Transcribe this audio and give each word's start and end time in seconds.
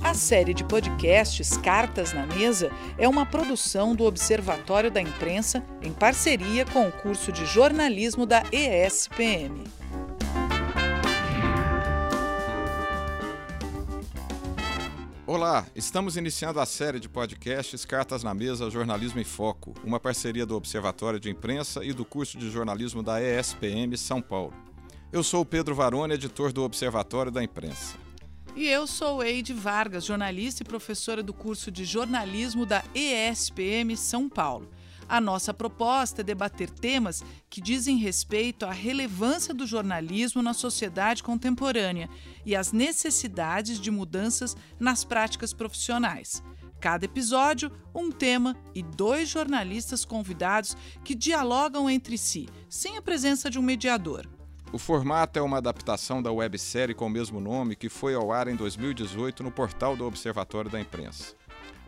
A 0.00 0.14
série 0.14 0.54
de 0.54 0.64
podcasts 0.64 1.56
Cartas 1.58 2.12
na 2.12 2.26
Mesa 2.26 2.70
é 2.96 3.08
uma 3.08 3.26
produção 3.26 3.94
do 3.94 4.04
Observatório 4.04 4.90
da 4.90 5.00
Imprensa 5.00 5.62
em 5.82 5.92
parceria 5.92 6.64
com 6.64 6.88
o 6.88 6.92
curso 6.92 7.30
de 7.30 7.44
jornalismo 7.46 8.24
da 8.24 8.42
ESPM. 8.52 9.64
Olá, 15.26 15.66
estamos 15.76 16.16
iniciando 16.16 16.58
a 16.58 16.64
série 16.64 16.98
de 16.98 17.06
podcasts 17.06 17.84
Cartas 17.84 18.24
na 18.24 18.32
Mesa 18.32 18.70
Jornalismo 18.70 19.20
em 19.20 19.24
Foco, 19.24 19.74
uma 19.84 20.00
parceria 20.00 20.46
do 20.46 20.56
Observatório 20.56 21.20
de 21.20 21.28
Imprensa 21.28 21.84
e 21.84 21.92
do 21.92 22.02
curso 22.02 22.38
de 22.38 22.50
jornalismo 22.50 23.02
da 23.02 23.20
ESPM 23.20 23.94
São 23.96 24.22
Paulo. 24.22 24.67
Eu 25.10 25.24
sou 25.24 25.40
o 25.40 25.46
Pedro 25.46 25.74
Varone, 25.74 26.12
editor 26.12 26.52
do 26.52 26.62
Observatório 26.62 27.32
da 27.32 27.42
Imprensa. 27.42 27.96
E 28.54 28.66
eu 28.66 28.86
sou 28.86 29.24
Eide 29.24 29.54
Vargas, 29.54 30.04
jornalista 30.04 30.62
e 30.62 30.66
professora 30.66 31.22
do 31.22 31.32
curso 31.32 31.70
de 31.70 31.82
jornalismo 31.86 32.66
da 32.66 32.84
ESPM 32.94 33.96
São 33.96 34.28
Paulo. 34.28 34.68
A 35.08 35.18
nossa 35.18 35.54
proposta 35.54 36.20
é 36.20 36.24
debater 36.24 36.68
temas 36.68 37.24
que 37.48 37.62
dizem 37.62 37.96
respeito 37.96 38.66
à 38.66 38.70
relevância 38.70 39.54
do 39.54 39.66
jornalismo 39.66 40.42
na 40.42 40.52
sociedade 40.52 41.22
contemporânea 41.22 42.10
e 42.44 42.54
às 42.54 42.70
necessidades 42.70 43.80
de 43.80 43.90
mudanças 43.90 44.54
nas 44.78 45.04
práticas 45.04 45.54
profissionais. 45.54 46.42
Cada 46.78 47.06
episódio, 47.06 47.72
um 47.94 48.10
tema 48.10 48.54
e 48.74 48.82
dois 48.82 49.30
jornalistas 49.30 50.04
convidados 50.04 50.76
que 51.02 51.14
dialogam 51.14 51.88
entre 51.88 52.18
si, 52.18 52.46
sem 52.68 52.98
a 52.98 53.02
presença 53.02 53.48
de 53.48 53.58
um 53.58 53.62
mediador. 53.62 54.28
O 54.70 54.76
formato 54.76 55.38
é 55.38 55.42
uma 55.42 55.56
adaptação 55.56 56.22
da 56.22 56.30
websérie 56.30 56.94
com 56.94 57.06
o 57.06 57.10
mesmo 57.10 57.40
nome 57.40 57.74
que 57.74 57.88
foi 57.88 58.14
ao 58.14 58.30
ar 58.30 58.48
em 58.48 58.54
2018 58.54 59.42
no 59.42 59.50
portal 59.50 59.96
do 59.96 60.06
Observatório 60.06 60.70
da 60.70 60.78
Imprensa. 60.78 61.34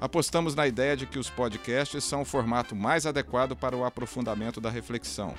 Apostamos 0.01 0.55
na 0.55 0.67
ideia 0.67 0.97
de 0.97 1.05
que 1.07 1.19
os 1.19 1.29
podcasts 1.29 2.03
são 2.03 2.23
o 2.23 2.25
formato 2.25 2.75
mais 2.75 3.05
adequado 3.05 3.55
para 3.55 3.77
o 3.77 3.85
aprofundamento 3.85 4.63
da 4.63 4.71
reflexão. 4.71 5.35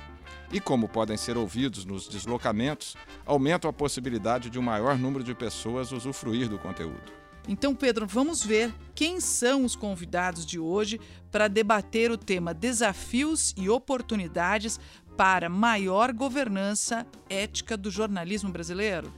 E 0.52 0.60
como 0.60 0.88
podem 0.88 1.16
ser 1.16 1.36
ouvidos 1.36 1.84
nos 1.84 2.06
deslocamentos, 2.06 2.96
aumentam 3.26 3.68
a 3.68 3.72
possibilidade 3.72 4.48
de 4.48 4.60
um 4.60 4.62
maior 4.62 4.96
número 4.96 5.24
de 5.24 5.34
pessoas 5.34 5.90
usufruir 5.90 6.48
do 6.48 6.60
conteúdo. 6.60 7.22
Então, 7.48 7.74
Pedro, 7.74 8.06
vamos 8.06 8.44
ver 8.44 8.72
quem 8.94 9.18
são 9.18 9.64
os 9.64 9.74
convidados 9.74 10.46
de 10.46 10.60
hoje 10.60 11.00
para 11.30 11.48
debater 11.48 12.10
o 12.12 12.16
tema 12.16 12.54
Desafios 12.54 13.52
e 13.56 13.68
Oportunidades 13.68 14.78
para 15.16 15.48
Maior 15.48 16.12
Governança 16.12 17.06
Ética 17.28 17.76
do 17.76 17.90
Jornalismo 17.90 18.50
Brasileiro. 18.50 19.12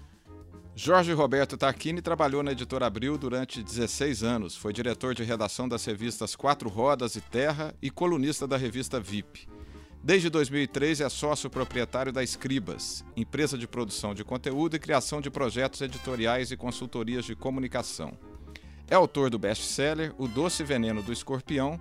Jorge 0.76 1.12
Roberto 1.12 1.56
Tarquini 1.56 2.02
trabalhou 2.02 2.42
na 2.42 2.50
Editora 2.50 2.86
Abril 2.86 3.16
durante 3.16 3.62
16 3.62 4.24
anos. 4.24 4.56
Foi 4.56 4.72
diretor 4.72 5.14
de 5.14 5.22
redação 5.22 5.68
das 5.68 5.84
revistas 5.84 6.34
Quatro 6.34 6.68
Rodas 6.68 7.14
e 7.14 7.20
Terra 7.20 7.72
e 7.80 7.90
colunista 7.90 8.46
da 8.46 8.56
revista 8.56 8.98
VIP. 8.98 9.46
Desde 10.02 10.28
2003 10.28 11.00
é 11.00 11.08
sócio 11.08 11.48
proprietário 11.48 12.12
da 12.12 12.22
Escribas, 12.22 13.04
empresa 13.16 13.56
de 13.56 13.68
produção 13.68 14.14
de 14.14 14.24
conteúdo 14.24 14.74
e 14.74 14.80
criação 14.80 15.20
de 15.20 15.30
projetos 15.30 15.80
editoriais 15.80 16.50
e 16.50 16.56
consultorias 16.56 17.24
de 17.24 17.36
comunicação. 17.36 18.18
É 18.88 18.96
autor 18.96 19.30
do 19.30 19.38
best-seller 19.38 20.12
O 20.18 20.28
Doce 20.28 20.62
Veneno 20.62 21.02
do 21.02 21.12
Escorpião, 21.12 21.80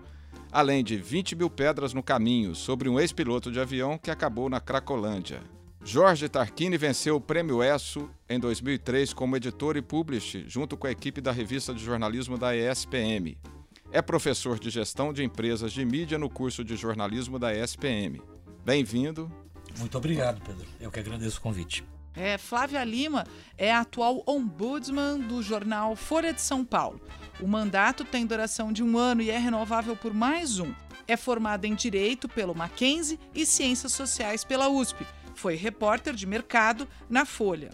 além 0.53 0.83
de 0.83 0.95
20 0.95 1.35
mil 1.35 1.49
pedras 1.49 1.93
no 1.93 2.03
caminho, 2.03 2.53
sobre 2.53 2.87
um 2.87 2.99
ex-piloto 2.99 3.51
de 3.51 3.59
avião 3.59 3.97
que 3.97 4.11
acabou 4.11 4.49
na 4.49 4.61
Cracolândia. 4.61 5.41
Jorge 5.83 6.29
Tarquini 6.29 6.77
venceu 6.77 7.15
o 7.15 7.21
Prêmio 7.21 7.61
ESSO 7.61 8.09
em 8.29 8.39
2003 8.39 9.13
como 9.13 9.35
editor 9.35 9.75
e 9.75 9.81
publisher, 9.81 10.45
junto 10.47 10.77
com 10.77 10.85
a 10.85 10.91
equipe 10.91 11.19
da 11.19 11.31
revista 11.31 11.73
de 11.73 11.83
jornalismo 11.83 12.37
da 12.37 12.55
ESPM. 12.55 13.35
É 13.91 14.01
professor 14.01 14.59
de 14.59 14.69
gestão 14.69 15.11
de 15.11 15.23
empresas 15.23 15.73
de 15.73 15.83
mídia 15.83 16.17
no 16.17 16.29
curso 16.29 16.63
de 16.63 16.75
jornalismo 16.75 17.37
da 17.37 17.53
ESPM. 17.53 18.21
Bem-vindo. 18.63 19.29
Muito 19.77 19.97
obrigado, 19.97 20.39
Pedro. 20.41 20.65
Eu 20.79 20.91
que 20.91 20.99
agradeço 20.99 21.39
o 21.39 21.41
convite. 21.41 21.83
É, 22.15 22.37
Flávia 22.37 22.83
Lima 22.83 23.25
é 23.57 23.73
a 23.73 23.81
atual 23.81 24.23
ombudsman 24.27 25.19
do 25.19 25.41
jornal 25.41 25.95
Folha 25.95 26.31
de 26.31 26.41
São 26.41 26.63
Paulo. 26.63 27.01
O 27.39 27.47
mandato 27.47 28.05
tem 28.05 28.25
duração 28.25 28.71
de 28.71 28.83
um 28.83 28.97
ano 28.97 29.21
e 29.21 29.29
é 29.29 29.37
renovável 29.37 29.95
por 29.95 30.13
mais 30.13 30.59
um. 30.59 30.73
É 31.07 31.17
formada 31.17 31.67
em 31.67 31.75
Direito 31.75 32.29
pelo 32.29 32.55
Mackenzie 32.55 33.19
e 33.33 33.45
Ciências 33.45 33.91
Sociais 33.91 34.43
pela 34.43 34.69
USP 34.69 35.05
foi 35.33 35.55
repórter 35.55 36.13
de 36.13 36.25
mercado 36.25 36.87
na 37.09 37.25
Folha. 37.25 37.71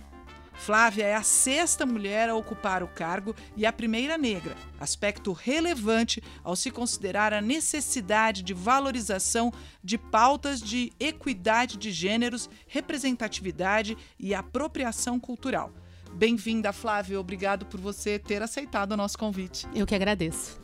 Flávia 0.53 1.05
é 1.05 1.15
a 1.15 1.23
sexta 1.23 1.85
mulher 1.85 2.27
a 2.27 2.35
ocupar 2.35 2.83
o 2.83 2.87
cargo 2.87 3.33
e 3.55 3.65
a 3.65 3.71
primeira 3.71 4.17
negra, 4.17 4.57
aspecto 4.77 5.31
relevante 5.31 6.21
ao 6.43 6.53
se 6.53 6.69
considerar 6.69 7.33
a 7.33 7.39
necessidade 7.39 8.43
de 8.43 8.53
valorização 8.53 9.53
de 9.81 9.97
pautas 9.97 10.59
de 10.61 10.91
equidade 10.99 11.77
de 11.77 11.91
gêneros, 11.91 12.49
representatividade 12.67 13.97
e 14.19 14.33
apropriação 14.33 15.17
cultural. 15.17 15.71
Bem-vinda, 16.13 16.73
Flávia. 16.73 17.19
Obrigado 17.19 17.65
por 17.65 17.79
você 17.79 18.19
ter 18.19 18.41
aceitado 18.41 18.91
o 18.91 18.97
nosso 18.97 19.17
convite. 19.17 19.67
Eu 19.73 19.85
que 19.85 19.95
agradeço. 19.95 20.61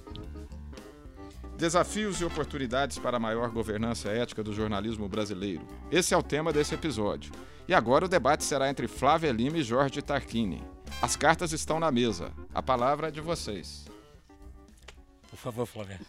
Desafios 1.57 2.19
e 2.19 2.25
oportunidades 2.25 2.99
para 2.99 3.15
a 3.15 3.19
maior 3.19 3.49
governança 3.49 4.09
ética 4.09 4.43
do 4.43 4.53
jornalismo 4.53 5.07
brasileiro. 5.07 5.65
Esse 5.89 6.13
é 6.13 6.17
o 6.17 6.23
tema 6.23 6.51
desse 6.51 6.75
episódio. 6.75 7.31
E 7.67 7.73
agora 7.73 8.05
o 8.05 8.09
debate 8.09 8.43
será 8.43 8.69
entre 8.69 8.87
Flávia 8.87 9.31
Lima 9.31 9.57
e 9.57 9.63
Jorge 9.63 10.01
Tarquini. 10.01 10.61
As 11.01 11.15
cartas 11.15 11.53
estão 11.53 11.79
na 11.79 11.91
mesa. 11.91 12.31
A 12.53 12.61
palavra 12.61 13.07
é 13.07 13.11
de 13.11 13.21
vocês. 13.21 13.85
Por 15.29 15.37
favor, 15.37 15.65
Flávia. 15.65 15.99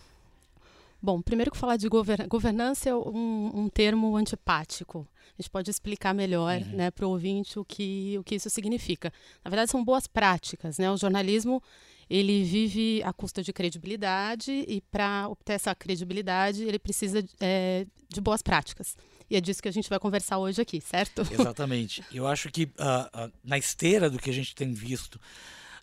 Bom, 1.06 1.22
primeiro 1.22 1.52
que 1.52 1.56
falar 1.56 1.76
de 1.76 1.88
governança 1.88 2.90
é 2.90 2.92
um, 2.96 3.52
um, 3.54 3.68
termo 3.68 4.16
antipático. 4.16 5.06
A 5.38 5.40
gente 5.40 5.48
pode 5.48 5.70
explicar 5.70 6.12
melhor 6.12 6.60
uhum. 6.60 6.76
né, 6.76 6.90
para 6.90 7.06
o 7.06 7.10
ouvinte 7.10 7.60
o 7.60 7.64
que, 7.64 8.16
o 8.18 8.24
que 8.24 8.34
isso 8.34 8.50
significa. 8.50 9.12
Na 9.44 9.48
verdade, 9.48 9.70
são 9.70 9.84
boas 9.84 10.08
práticas. 10.08 10.78
Né? 10.78 10.90
O 10.90 10.96
jornalismo 10.96 11.62
ele 12.10 12.42
vive 12.42 13.04
à 13.04 13.12
custa 13.12 13.40
de 13.40 13.52
credibilidade 13.52 14.50
e 14.66 14.80
para 14.90 15.28
obter 15.28 15.52
essa 15.52 15.72
credibilidade 15.76 16.64
ele 16.64 16.76
precisa 16.80 17.24
é, 17.38 17.86
de 18.08 18.20
boas 18.20 18.42
práticas. 18.42 18.96
E 19.30 19.36
é 19.36 19.40
disso 19.40 19.62
que 19.62 19.68
a 19.68 19.72
gente 19.72 19.88
vai 19.88 20.00
conversar 20.00 20.38
hoje 20.38 20.60
aqui, 20.60 20.80
certo? 20.80 21.22
Exatamente. 21.30 22.02
Eu 22.12 22.26
acho 22.26 22.50
que 22.50 22.64
uh, 22.64 23.26
uh, 23.26 23.32
na 23.44 23.56
esteira 23.56 24.10
do 24.10 24.18
que 24.18 24.28
a 24.28 24.34
gente 24.34 24.56
tem 24.56 24.72
visto 24.72 25.20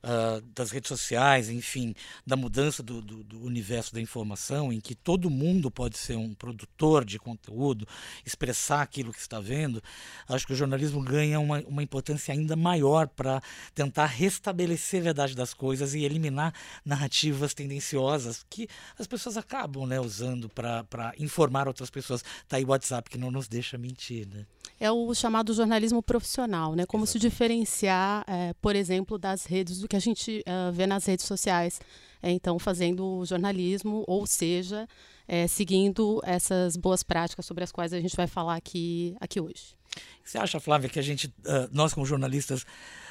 uh, 0.03 0.41
das 0.53 0.72
redes 0.72 0.90
sociais, 0.90 1.50
enfim, 1.50 1.96
da 2.25 2.36
mudança 2.36 2.84
do, 2.84 3.02
do, 3.02 3.24
do, 3.24 3.44
universo 3.44 3.94
da 3.94 4.02
informação, 4.02 4.72
em 4.72 4.80
que 4.80 4.94
todo 4.94 5.30
mundo 5.30 5.72
pode 5.72 5.97
ser 5.97 6.18
um 6.18 6.34
produtor 6.34 7.06
de 7.06 7.18
conteúdo, 7.18 7.88
expressar 8.25 8.81
aquilo 8.81 9.14
que 9.14 9.19
está 9.19 9.40
vendo, 9.40 9.81
acho 10.28 10.46
que 10.46 10.53
o 10.53 10.56
jornalismo 10.56 11.02
ganha 11.02 11.40
uma, 11.40 11.59
uma 11.62 11.84
importância 11.84 12.34
ainda 12.34 12.56
maior 12.56 13.08
para 13.08 13.41
tentar 13.74 14.06
restabelecer 14.06 15.02
a 15.02 15.03
verdade 15.06 15.36
das 15.36 15.53
coisas 15.53 15.94
e 15.94 16.03
eliminar 16.03 16.53
narrativas 16.85 17.53
tendenciosas 17.53 18.46
que 18.50 18.68
as 18.97 19.08
pessoas 19.08 19.38
acabam 19.38 19.85
né, 19.85 20.00
usando 20.00 20.50
para 20.50 21.14
informar 21.18 21.68
outras 21.68 21.90
pessoas. 21.90 22.24
Tá 22.47 22.58
aí 22.58 22.66
o 22.66 22.70
WhatsApp 22.70 23.09
que 23.09 23.18
não 23.18 23.31
nos 23.31 23.47
deixa 23.47 23.78
mentir, 23.78 24.28
né? 24.28 24.46
É 24.83 24.91
o 24.91 25.13
chamado 25.13 25.53
jornalismo 25.53 26.03
profissional, 26.03 26.75
né? 26.75 26.85
Como 26.85 27.05
Exatamente. 27.05 27.23
se 27.23 27.29
diferenciar, 27.29 28.25
é, 28.27 28.53
por 28.61 28.75
exemplo, 28.75 29.17
das 29.17 29.45
redes 29.45 29.79
do 29.79 29.88
que 29.88 29.95
a 29.95 29.99
gente 29.99 30.44
uh, 30.45 30.73
vê 30.73 30.85
nas 30.85 31.05
redes 31.05 31.23
sociais. 31.25 31.79
É, 32.21 32.29
então, 32.29 32.59
fazendo 32.59 33.23
jornalismo, 33.25 34.03
ou 34.05 34.27
seja, 34.27 34.85
é, 35.25 35.47
seguindo 35.47 36.22
essas 36.25 36.75
boas 36.75 37.01
práticas 37.01 37.45
sobre 37.45 37.63
as 37.63 37.72
quais 37.72 37.93
a 37.93 38.01
gente 38.01 38.13
vai 38.13 38.27
falar 38.27 38.55
aqui, 38.55 39.16
aqui 39.22 39.39
hoje. 39.39 39.77
Você 40.22 40.38
acha, 40.38 40.59
Flávia, 40.59 40.89
que 40.89 40.99
a 40.99 41.01
gente, 41.01 41.27
uh, 41.27 41.69
nós 41.72 41.93
como 41.93 42.05
jornalistas, 42.05 42.66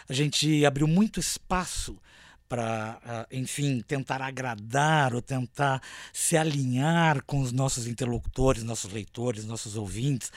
a 0.06 0.12
gente 0.12 0.66
abriu 0.66 0.86
muito 0.86 1.20
espaço 1.20 1.96
para, 2.52 3.00
ah, 3.02 3.26
enfim, 3.32 3.80
tentar 3.80 4.20
agradar 4.20 5.14
ou 5.14 5.22
tentar 5.22 5.80
se 6.12 6.36
alinhar 6.36 7.24
com 7.24 7.40
os 7.40 7.50
nossos 7.50 7.86
interlocutores, 7.86 8.62
nossos 8.62 8.92
leitores, 8.92 9.46
nossos 9.46 9.74
ouvintes. 9.74 10.30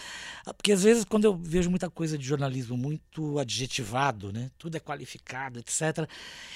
Ah, 0.45 0.53
porque 0.53 0.71
às 0.71 0.83
vezes, 0.83 1.03
quando 1.03 1.25
eu 1.25 1.35
vejo 1.35 1.69
muita 1.69 1.89
coisa 1.89 2.17
de 2.17 2.25
jornalismo 2.25 2.77
muito 2.77 3.37
adjetivado, 3.37 4.31
né, 4.31 4.49
tudo 4.57 4.77
é 4.77 4.79
qualificado, 4.79 5.59
etc., 5.59 6.09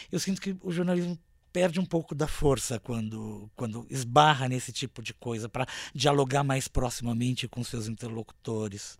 eu 0.09 0.17
sinto 0.17 0.39
que 0.39 0.56
o 0.61 0.71
jornalismo 0.71 1.19
perde 1.51 1.77
um 1.77 1.85
pouco 1.85 2.15
da 2.15 2.25
força 2.25 2.79
quando, 2.79 3.51
quando 3.53 3.85
esbarra 3.89 4.47
nesse 4.47 4.71
tipo 4.71 5.01
de 5.01 5.13
coisa, 5.13 5.50
para 5.50 5.67
dialogar 5.94 6.41
mais 6.41 6.69
proximamente 6.69 7.50
com 7.50 7.65
seus 7.65 7.89
interlocutores. 7.89 8.97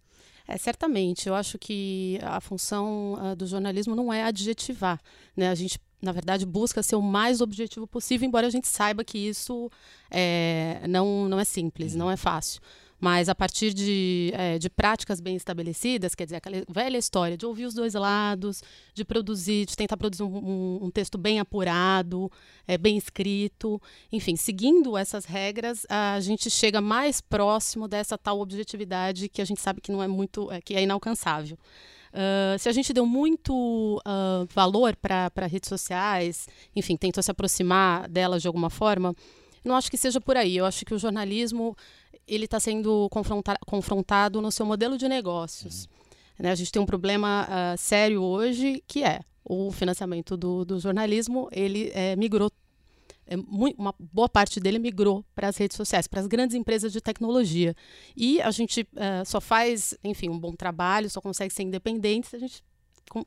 É, 0.50 0.58
certamente. 0.58 1.30
Eu 1.30 1.36
acho 1.36 1.60
que 1.60 2.20
a 2.24 2.42
função 2.42 3.14
uh, 3.14 3.36
do 3.36 3.46
jornalismo 3.46 3.96
não 3.96 4.12
é 4.12 4.24
adjetivar. 4.24 5.00
Né? 5.38 5.48
A 5.48 5.56
gente 5.56 5.80
na 6.02 6.14
verdade, 6.14 6.46
busca 6.46 6.82
ser 6.82 6.96
o 6.96 7.02
mais 7.02 7.42
objetivo 7.42 7.86
possível, 7.86 8.26
embora 8.26 8.48
a 8.48 8.50
gente 8.50 8.70
saiba 8.70 9.04
que 9.04 9.18
isso 9.18 9.70
é, 10.10 10.80
não, 10.88 11.28
não 11.28 11.38
é 11.38 11.44
simples, 11.44 11.94
não 11.94 12.10
é 12.10 12.16
fácil. 12.16 12.62
Mas 13.00 13.30
a 13.30 13.36
partir 13.36 13.74
de, 13.74 14.32
é, 14.34 14.60
de 14.60 14.70
práticas 14.70 15.22
bem 15.22 15.36
estabelecidas, 15.36 16.14
quer 16.14 16.26
dizer, 16.26 16.36
aquela 16.38 16.64
velha 16.68 16.98
história 16.98 17.38
de 17.38 17.46
ouvir 17.46 17.66
os 17.66 17.74
dois 17.74 17.94
lados, 17.94 18.62
de 18.94 19.06
produzir, 19.06 19.66
de 19.66 19.76
tentar 19.76 19.96
produzir 19.96 20.24
um, 20.24 20.38
um, 20.38 20.80
um 20.86 20.92
texto 20.92 21.18
bem 21.18 21.40
apurado, 21.40 22.32
é, 22.68 22.78
bem 22.78 22.98
escrito, 22.98 23.82
enfim, 24.12 24.36
seguindo 24.36 24.98
essas 24.98 25.26
regras, 25.26 25.86
a 25.90 26.20
gente 26.20 26.50
chega 26.50 26.82
mais 26.82 27.22
próximo 27.22 27.88
dessa 27.88 28.18
tal 28.18 28.40
objetividade 28.40 29.30
que 29.30 29.42
a 29.42 29.46
gente 29.46 29.62
sabe 29.62 29.80
que 29.80 29.92
não 29.92 30.04
é 30.04 30.08
muito, 30.08 30.52
é, 30.52 30.60
que 30.60 30.76
é 30.76 30.84
inalcançável. 30.84 31.58
Uh, 32.10 32.58
se 32.58 32.68
a 32.68 32.72
gente 32.72 32.92
deu 32.92 33.06
muito 33.06 33.54
uh, 34.00 34.48
valor 34.52 34.96
para 34.96 35.46
redes 35.46 35.70
sociais, 35.70 36.48
enfim, 36.76 36.98
tentou 36.98 37.22
se 37.22 37.30
aproximar 37.30 38.10
delas 38.10 38.42
de 38.42 38.48
alguma 38.48 38.70
forma, 38.70 39.16
não 39.64 39.76
acho 39.76 39.92
que 39.92 39.98
seja 39.98 40.20
por 40.20 40.36
aí. 40.36 40.58
Eu 40.58 40.66
acho 40.66 40.86
que 40.86 40.94
o 40.94 41.00
jornalismo 41.00 41.76
ele 42.30 42.46
está 42.46 42.60
sendo 42.60 43.10
confronta 43.10 43.58
confrontado 43.66 44.42
no 44.42 44.52
seu 44.52 44.66
modelo 44.66 44.98
de 44.98 45.10
negócios. 45.10 45.86
Uhum. 45.86 46.46
Né? 46.46 46.52
A 46.52 46.56
gente 46.56 46.72
tem 46.72 46.82
um 46.82 46.86
problema 46.86 47.48
uh, 47.48 47.78
sério 47.78 48.22
hoje 48.22 48.84
que 48.88 49.04
é 49.04 49.22
o 49.44 49.72
financiamento 49.72 50.38
do, 50.38 50.64
do 50.64 50.80
jornalismo. 50.80 51.50
Ele 51.52 51.92
é, 51.94 52.16
migrou 52.16 52.52
é, 53.26 53.36
muito, 53.36 53.80
uma 53.80 53.94
boa 54.00 54.30
parte 54.30 54.60
dele 54.60 54.80
migrou 54.80 55.24
para 55.36 55.48
as 55.48 55.58
redes 55.58 55.78
sociais, 55.78 56.08
para 56.08 56.20
as 56.20 56.28
grandes 56.28 56.56
empresas 56.56 56.92
de 56.92 57.02
tecnologia. 57.02 57.76
E 58.16 58.42
a 58.42 58.52
gente 58.52 58.82
uh, 58.82 59.26
só 59.26 59.40
faz, 59.40 59.94
enfim, 60.04 60.30
um 60.30 60.40
bom 60.40 60.54
trabalho, 60.54 61.10
só 61.10 61.22
consegue 61.22 61.54
ser 61.54 61.64
independente 61.64 62.28
se 62.28 62.36
a 62.36 62.40
gente 62.40 62.64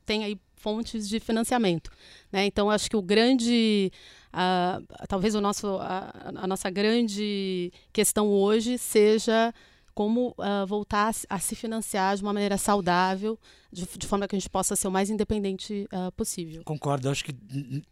tem 0.05 0.25
aí 0.25 0.39
fontes 0.57 1.09
de 1.09 1.19
financiamento. 1.19 1.91
Né? 2.31 2.47
Então, 2.47 2.71
acho 2.71 2.89
que 2.89 2.97
o 2.97 3.03
grande, 3.03 3.93
uh, 4.33 5.07
talvez 5.09 5.35
o 5.35 5.41
nosso, 5.41 5.77
a, 5.81 6.33
a 6.37 6.47
nossa 6.47 6.71
grande 6.71 7.73
questão 7.93 8.29
hoje 8.29 8.79
seja 8.79 9.53
como 9.95 10.35
uh, 10.39 10.67
voltar 10.67 11.13
a, 11.29 11.35
a, 11.35 11.39
se 11.39 11.55
financiar 11.55 12.17
de 12.17 12.23
uma 12.23 12.33
maneira 12.33 12.57
saudável, 12.57 13.39
de, 13.71 13.87
de, 13.87 14.07
forma 14.07 14.27
que 14.27 14.35
a 14.35 14.39
gente 14.39 14.49
possa 14.49 14.75
ser 14.75 14.89
o 14.89 14.91
mais 14.91 15.11
independente 15.11 15.87
uh, 15.93 16.11
possível. 16.13 16.63
Concordo. 16.65 17.11
acho 17.11 17.25
que 17.25 17.35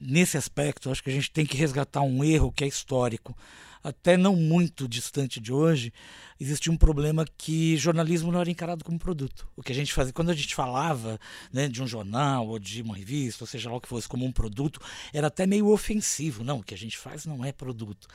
nesse 0.00 0.37
aspecto, 0.38 0.90
acho 0.90 1.02
que 1.02 1.10
a 1.10 1.12
gente 1.12 1.31
tem 1.31 1.44
que 1.44 1.56
resgatar 1.56 2.00
um 2.00 2.25
erro 2.25 2.52
que 2.52 2.64
é 2.64 2.66
histórico 2.66 3.37
até 3.82 4.17
não 4.17 4.37
muito 4.37 4.87
distante 4.87 5.41
de 5.41 5.53
hoje, 5.53 5.93
existia 6.38 6.73
um 6.73 6.77
problema 6.77 7.25
que 7.38 7.77
jornalismo 7.77 8.31
não 8.31 8.41
era 8.41 8.50
encarado 8.50 8.85
como 8.85 8.99
produto. 8.99 9.49
O 9.56 9.62
que 9.62 9.73
a 9.73 9.75
gente 9.75 9.93
fazia, 9.93 10.12
quando 10.12 10.31
a 10.31 10.35
gente 10.35 10.55
falava 10.55 11.19
né, 11.53 11.69
de 11.69 11.82
um 11.82 11.87
jornal 11.87 12.49
ou 12.49 12.59
de 12.59 12.82
uma 12.82 12.97
revista, 12.97 13.44
ou 13.44 13.49
seja 13.49 13.71
lá 13.71 13.77
o 13.77 13.81
que 13.81 13.88
fosse, 13.88 14.09
como 14.09 14.25
um 14.25 14.32
produto, 14.32 14.81
era 15.12 15.27
até 15.27 15.47
meio 15.47 15.69
ofensivo. 15.69 16.44
Não, 16.44 16.59
o 16.59 16.62
que 16.62 16.75
a 16.75 16.79
gente 16.79 16.97
faz 16.99 17.27
não 17.27 17.44
é 17.44 17.53
produto. 17.53 18.06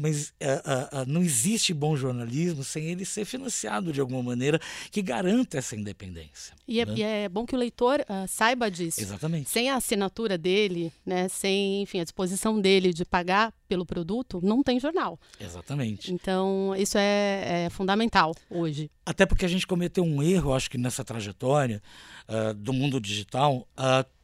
Mas 0.00 0.28
uh, 0.28 0.32
uh, 0.32 1.02
uh, 1.02 1.06
não 1.06 1.20
existe 1.20 1.74
bom 1.74 1.94
jornalismo 1.94 2.64
sem 2.64 2.84
ele 2.86 3.04
ser 3.04 3.26
financiado 3.26 3.92
de 3.92 4.00
alguma 4.00 4.22
maneira 4.22 4.58
que 4.90 5.02
garanta 5.02 5.58
essa 5.58 5.76
independência. 5.76 6.54
E, 6.66 6.80
é, 6.80 6.86
né? 6.86 6.94
e 6.96 7.02
é, 7.02 7.28
bom 7.28 7.44
que 7.44 7.54
o 7.54 7.58
leitor 7.58 8.04
saiba 8.28 8.70
disso. 8.70 9.00
Exatamente. 9.00 9.50
Sem 9.50 9.68
a 9.68 9.76
assinatura 9.76 10.38
dele, 10.38 10.92
né, 11.04 11.28
sem 11.28 11.82
enfim, 11.82 12.00
a 12.00 12.04
disposição 12.04 12.60
dele 12.60 12.94
de 12.94 13.04
pagar 13.04 13.52
pelo 13.68 13.84
produto, 13.84 14.40
não 14.42 14.62
tem 14.62 14.80
jornal. 14.80 15.18
Exatamente. 15.38 16.12
Então, 16.12 16.74
isso 16.76 16.96
é, 16.96 17.66
é 17.66 17.70
fundamental 17.70 18.34
hoje. 18.48 18.90
Até 19.04 19.26
porque 19.26 19.44
a 19.44 19.48
gente 19.48 19.66
cometeu 19.66 20.02
um 20.02 20.22
erro, 20.22 20.54
acho 20.54 20.70
que 20.70 20.78
nessa 20.78 21.04
trajetória 21.04 21.82
uh, 22.28 22.54
do 22.54 22.72
mundo 22.72 23.00
digital. 23.00 23.66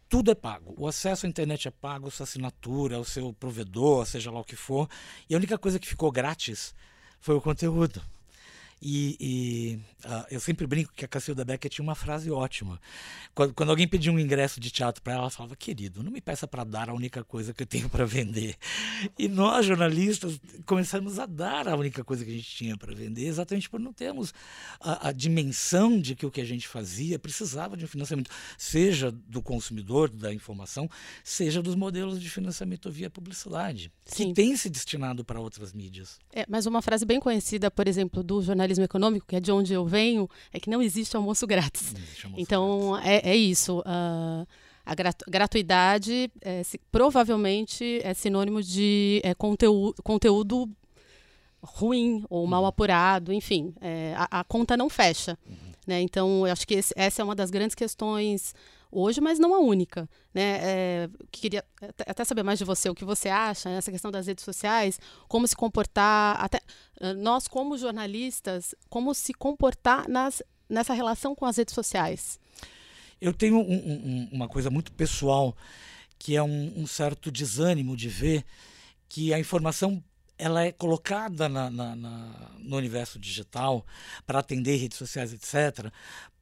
Tudo 0.09 0.31
é 0.31 0.35
pago. 0.35 0.75
O 0.79 0.87
acesso 0.87 1.27
à 1.27 1.29
internet 1.29 1.67
é 1.67 1.71
pago, 1.71 2.11
sua 2.11 2.25
assinatura, 2.25 3.01
o 3.01 3.05
seu 3.05 3.33
provedor, 3.33 4.07
seja 4.07 4.31
lá 4.31 4.41
o 4.41 4.45
que 4.45 4.55
for. 4.55 4.89
E 5.29 5.35
a 5.35 5.39
única 5.39 5.59
coisa 5.59 5.79
que 5.79 5.89
ficou 5.89 6.13
grátis 6.13 6.75
foi 7.21 7.35
o 7.35 7.41
conteúdo. 7.41 8.01
E, 8.81 9.17
e 9.19 10.07
uh, 10.07 10.27
eu 10.31 10.39
sempre 10.39 10.67
brinco 10.67 10.93
que 10.93 11.05
a 11.05 11.09
Cacilda 11.09 11.45
Becker 11.45 11.71
tinha 11.71 11.83
uma 11.83 11.95
frase 11.95 12.31
ótima. 12.31 12.79
Quando, 13.35 13.55
quando 13.55 13.71
alguém 13.71 13.89
pedia 13.89 14.13
um 14.13 14.19
ingresso 14.19 14.61
de 14.61 14.71
teatro 14.71 15.03
para 15.03 15.15
ela, 15.15 15.23
ela 15.23 15.31
falava: 15.31 15.57
Querido, 15.57 16.03
não 16.03 16.11
me 16.13 16.21
peça 16.21 16.47
para 16.47 16.63
dar 16.63 16.91
a 16.91 16.95
única 16.95 17.25
coisa 17.25 17.55
que 17.55 17.63
eu 17.63 17.67
tenho 17.67 17.89
para 17.89 18.05
vender. 18.05 18.55
E 19.19 19.29
nós, 19.29 19.65
jornalistas, 19.65 20.39
começamos 20.67 21.19
a 21.19 21.25
dar 21.25 21.69
a 21.69 21.75
única 21.75 22.05
coisa 22.05 22.25
que 22.25 22.31
a 22.31 22.35
gente 22.35 22.49
tinha 22.49 22.77
para 22.77 22.95
vender, 22.95 23.27
exatamente 23.27 23.69
por 23.69 23.81
não 23.81 23.93
termos 23.93 24.35
a, 24.79 25.09
a, 25.09 25.13
dimensão 25.13 25.99
de 25.99 26.15
que 26.15 26.27
o 26.27 26.31
que 26.31 26.41
a 26.41 26.45
gente 26.45 26.69
fazia 26.69 27.19
precisava 27.19 27.77
de 27.77 27.85
um 27.85 27.89
financiamento, 27.89 28.31
seja 28.59 29.11
do 29.11 29.41
consumidor, 29.41 30.11
da 30.11 30.33
informação, 30.35 30.89
seja 31.25 31.63
dos 31.63 31.75
modelos 31.75 32.21
de 32.21 32.29
financiamento 32.29 32.91
via 32.91 33.09
publicidade, 33.09 33.91
Sim. 34.05 34.29
que 34.29 34.35
tem 34.35 34.57
se 34.57 34.69
destinado 34.69 35.25
para 35.25 35.41
outras 35.41 35.73
mídias. 35.73 36.19
É, 36.33 36.45
mas 36.49 36.67
uma 36.67 36.83
frase 36.83 37.07
bem 37.07 37.19
conhecida, 37.19 37.71
por 37.71 37.89
exemplo, 37.89 38.23
do 38.23 38.43
jornalista 38.43 38.66
jornalismo 38.67 38.85
econômico, 38.85 39.27
que 39.27 39.37
é 39.37 39.41
de 39.41 39.53
onde 39.53 39.73
eu 39.73 39.87
venho, 39.87 40.29
é 40.53 40.59
que 40.59 40.69
não 40.69 40.83
existe 40.83 41.17
almoço 41.17 41.47
grátis. 41.47 41.95
Existe 41.95 42.27
almoço 42.27 42.43
então, 42.43 42.93
grátis. 42.93 43.11
É, 43.11 43.31
é, 43.31 43.37
isso. 43.37 43.81
Uh, 43.81 44.47
a 44.85 44.95
gratuidade 45.29 46.31
é, 46.41 46.63
se, 46.63 46.79
provavelmente 46.93 48.01
é 48.05 48.15
sinônimo 48.15 48.63
de 48.63 49.21
é, 49.25 49.35
conteúdo, 49.35 50.01
conteúdo 50.03 50.71
ruim 51.61 52.25
ou 52.31 52.47
mal 52.47 52.63
uhum. 52.63 52.69
apurado, 52.69 53.33
enfim, 53.33 53.75
é, 53.81 54.15
a, 54.17 54.41
a, 54.41 54.45
conta 54.45 54.77
não 54.77 54.89
fecha. 54.89 55.37
Uhum. 55.45 55.57
Né? 55.87 56.01
Então, 56.03 56.47
eu 56.47 56.53
acho 56.53 56.67
que 56.67 56.75
esse, 56.75 56.95
essa 56.97 57.23
é 57.23 57.25
uma 57.25 57.35
das 57.35 57.51
grandes 57.51 57.75
questões 57.75 58.55
hoje, 58.97 59.21
mas 59.21 59.39
não 59.39 59.55
a 59.55 59.59
única. 59.59 60.09
Né? 60.33 60.59
É, 60.63 61.11
queria 61.31 61.63
até 62.07 62.25
saber 62.25 62.43
mais 62.43 62.59
de 62.59 62.65
você, 62.65 62.89
o 62.89 62.95
que 62.95 63.05
você 63.05 63.29
acha 63.29 63.69
nessa 63.69 63.91
questão 63.91 64.11
das 64.11 64.27
redes 64.27 64.45
sociais, 64.45 64.99
como 65.29 65.47
se 65.47 65.55
comportar, 65.55 66.43
até 66.43 66.61
nós 67.19 67.47
como 67.47 67.77
jornalistas, 67.77 68.75
como 68.89 69.13
se 69.15 69.35
comportar 69.35 70.09
nas, 70.09 70.43
nessa 70.69 70.95
relação 70.95 71.35
com 71.35 71.45
as 71.45 71.59
redes 71.59 71.75
sociais. 71.75 72.41
Eu 73.21 73.33
tenho 73.33 73.59
um, 73.59 73.75
um, 73.75 74.29
uma 74.33 74.49
coisa 74.49 74.71
muito 74.71 74.93
pessoal, 74.93 75.55
que 76.19 76.35
é 76.35 76.43
um, 76.43 76.73
um, 76.77 76.87
certo 76.87 77.31
desânimo 77.31 77.97
de 77.97 78.09
ver 78.09 78.45
que 79.09 79.33
a 79.33 79.39
informação 79.39 80.03
ela 80.39 80.65
é 80.65 80.73
colocada 80.73 81.49
na, 81.49 81.71
na, 81.71 81.97
na, 81.97 82.51
no 82.59 82.77
universo 82.77 83.19
digital 83.19 83.87
para 84.27 84.39
atender 84.39 84.77
redes 84.77 84.99
sociais, 84.99 85.33
etc., 85.33 85.91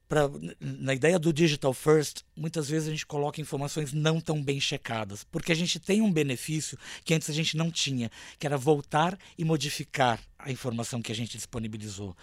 pra, 0.08 0.30
na 0.60 0.94
ideia 0.94 1.18
do 1.18 1.32
digital 1.32 1.72
first, 1.72 2.22
muitas 2.36 2.68
vezes 2.68 2.88
a 2.88 2.90
gente 2.90 3.06
coloca 3.06 3.40
informações 3.40 3.92
não 3.92 4.20
tão 4.20 4.42
bem 4.42 4.60
checadas, 4.60 5.24
porque 5.24 5.52
a 5.52 5.56
gente 5.56 5.78
tem 5.78 6.00
um 6.00 6.12
benefício 6.12 6.78
que 7.04 7.14
antes 7.14 7.30
a 7.30 7.32
gente 7.32 7.56
não 7.56 7.70
tinha, 7.70 8.10
que 8.38 8.46
era 8.46 8.56
voltar 8.56 9.18
e 9.36 9.44
modificar 9.44 10.20
a 10.44 10.52
informação 10.52 11.00
que 11.00 11.10
a 11.10 11.14
gente 11.14 11.36
disponibilizou. 11.36 12.14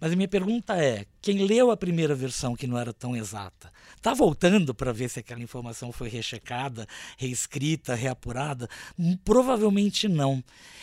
Mas 0.00 0.12
a 0.12 0.16
minha 0.16 0.28
pergunta 0.28 0.76
é: 0.76 1.06
quem 1.22 1.46
leu 1.46 1.70
a 1.70 1.76
primeira 1.76 2.14
versão 2.14 2.56
que 2.56 2.66
não 2.66 2.76
era 2.76 2.92
tão 2.92 3.16
exata, 3.16 3.72
está 3.96 4.12
voltando 4.12 4.74
para 4.74 4.92
ver 4.92 5.08
se 5.08 5.20
aquela 5.20 5.40
informação 5.40 5.92
foi 5.92 6.08
rechecada, 6.08 6.86
reescrita, 7.16 7.94
reapurada? 7.94 8.68
Hum, 8.98 9.16
provavelmente 9.24 10.08
não. 10.08 10.42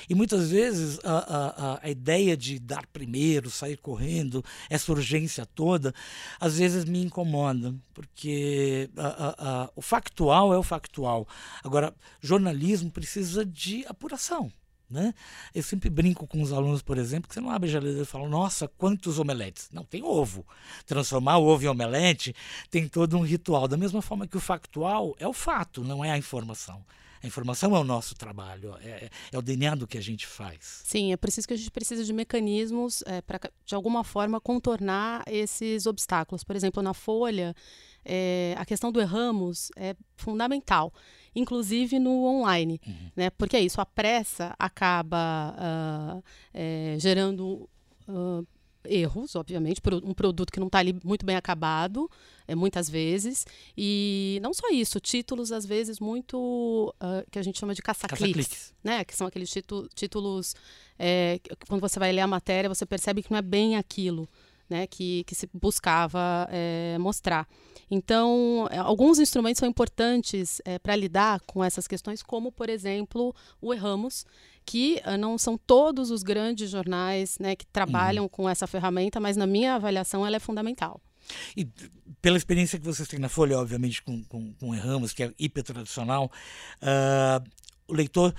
E 0.09 0.15
muitas 0.15 0.49
vezes 0.51 0.99
a, 1.03 1.17
a, 1.17 1.79
a 1.83 1.89
ideia 1.89 2.37
de 2.37 2.59
dar 2.59 2.87
primeiro, 2.87 3.49
sair 3.49 3.77
correndo, 3.77 4.43
essa 4.69 4.91
urgência 4.91 5.45
toda, 5.45 5.93
às 6.39 6.57
vezes 6.57 6.85
me 6.85 7.03
incomoda, 7.03 7.75
porque 7.93 8.89
a, 8.97 9.69
o 9.75 9.81
factual 9.81 10.53
é 10.53 10.57
o 10.57 10.63
factual. 10.63 11.27
Agora, 11.63 11.93
jornalismo 12.21 12.89
precisa 12.89 13.45
de 13.45 13.85
apuração. 13.87 14.51
Né? 14.89 15.13
Eu 15.53 15.63
sempre 15.63 15.89
brinco 15.89 16.27
com 16.27 16.41
os 16.41 16.53
alunos, 16.53 16.81
por 16.81 16.97
exemplo, 16.97 17.27
que 17.27 17.33
você 17.33 17.41
não 17.41 17.49
abre 17.49 17.67
a 17.67 17.71
geladeira 17.71 18.03
e 18.03 18.05
fala, 18.05 18.29
nossa, 18.29 18.67
quantos 18.67 19.17
omeletes. 19.17 19.69
Não, 19.71 19.83
tem 19.83 20.03
ovo. 20.03 20.45
Transformar 20.85 21.39
ovo 21.39 21.63
em 21.63 21.67
omelete 21.67 22.35
tem 22.69 22.87
todo 22.87 23.17
um 23.17 23.21
ritual. 23.21 23.67
Da 23.67 23.77
mesma 23.77 24.01
forma 24.01 24.27
que 24.27 24.37
o 24.37 24.39
factual 24.39 25.15
é 25.19 25.27
o 25.27 25.33
fato, 25.33 25.83
não 25.83 26.05
é 26.05 26.11
a 26.11 26.17
informação. 26.17 26.85
A 27.25 27.27
informação 27.27 27.75
é 27.75 27.79
o 27.79 27.83
nosso 27.83 28.13
trabalho, 28.13 28.75
é, 28.83 29.09
é, 29.31 29.37
o 29.37 29.41
DNA 29.41 29.73
do 29.75 29.87
que 29.87 29.97
a 29.97 30.01
gente 30.01 30.27
faz. 30.27 30.83
Sim, 30.83 31.11
é 31.11 31.17
preciso 31.17 31.47
que 31.47 31.55
a 31.55 31.57
gente 31.57 31.71
precisa 31.71 32.03
de 32.03 32.13
mecanismos 32.13 33.01
é, 33.07 33.19
para, 33.19 33.39
de 33.65 33.73
alguma 33.73 34.03
forma, 34.03 34.39
contornar 34.39 35.23
esses 35.25 35.87
obstáculos. 35.87 36.43
Por 36.43 36.55
exemplo, 36.55 36.83
na 36.83 36.93
Folha, 36.93 37.55
é, 38.05 38.53
a 38.59 38.63
questão 38.63 38.91
do 38.91 39.01
erramos 39.01 39.71
é 39.75 39.95
fundamental 40.15 40.93
inclusive 41.35 41.99
no 41.99 42.23
online, 42.25 42.79
uhum. 42.85 43.11
né? 43.15 43.29
Porque 43.29 43.57
é 43.57 43.61
isso, 43.61 43.81
a 43.81 43.85
pressa 43.85 44.55
acaba 44.57 45.53
uh, 45.57 46.23
é, 46.53 46.95
gerando 46.99 47.69
uh, 48.07 48.47
erros, 48.87 49.35
obviamente, 49.35 49.81
por 49.81 49.93
um 49.93 50.13
produto 50.13 50.51
que 50.51 50.59
não 50.59 50.67
está 50.67 50.79
ali 50.79 50.95
muito 51.03 51.25
bem 51.25 51.35
acabado, 51.35 52.09
é, 52.47 52.55
muitas 52.55 52.89
vezes. 52.89 53.45
E 53.77 54.39
não 54.41 54.53
só 54.53 54.69
isso, 54.69 54.99
títulos, 54.99 55.51
às 55.51 55.65
vezes, 55.65 55.99
muito 55.99 56.93
uh, 57.01 57.29
que 57.29 57.39
a 57.39 57.43
gente 57.43 57.59
chama 57.59 57.73
de 57.73 57.81
caça-cliques, 57.81 58.47
caça 58.47 58.73
né? 58.83 59.03
Que 59.03 59.15
são 59.15 59.27
aqueles 59.27 59.51
títulos, 59.93 60.55
é, 60.97 61.39
quando 61.67 61.81
você 61.81 61.99
vai 61.99 62.11
ler 62.11 62.21
a 62.21 62.27
matéria, 62.27 62.69
você 62.69 62.85
percebe 62.85 63.21
que 63.21 63.31
não 63.31 63.37
é 63.37 63.41
bem 63.41 63.75
aquilo. 63.75 64.29
Né, 64.69 64.87
que, 64.87 65.23
que 65.25 65.35
se 65.35 65.49
buscava 65.53 66.47
é, 66.51 66.97
mostrar. 66.99 67.47
Então, 67.89 68.67
é, 68.71 68.77
alguns 68.77 69.19
instrumentos 69.19 69.59
são 69.59 69.69
importantes 69.69 70.61
é, 70.65 70.79
para 70.79 70.95
lidar 70.95 71.39
com 71.41 71.63
essas 71.63 71.87
questões, 71.87 72.23
como, 72.23 72.51
por 72.51 72.69
exemplo, 72.69 73.33
o 73.61 73.73
Erramos, 73.73 74.25
que 74.65 74.99
não 75.19 75.37
são 75.37 75.57
todos 75.57 76.09
os 76.09 76.23
grandes 76.23 76.71
jornais 76.71 77.37
né, 77.39 77.55
que 77.55 77.67
trabalham 77.67 78.23
uhum. 78.23 78.29
com 78.29 78.49
essa 78.49 78.65
ferramenta, 78.65 79.19
mas 79.19 79.37
na 79.37 79.45
minha 79.45 79.75
avaliação 79.75 80.25
ela 80.25 80.37
é 80.37 80.39
fundamental. 80.39 80.99
E 81.55 81.67
pela 82.21 82.37
experiência 82.37 82.79
que 82.79 82.85
vocês 82.85 83.07
têm 83.07 83.19
na 83.19 83.29
Folha, 83.29 83.59
obviamente, 83.59 84.01
com, 84.01 84.23
com, 84.23 84.53
com 84.53 84.73
Erramos, 84.73 85.13
que 85.13 85.23
é 85.23 85.31
hiper 85.37 85.63
tradicional, 85.63 86.31
uh, 86.81 87.43
o 87.87 87.93
leitor 87.93 88.33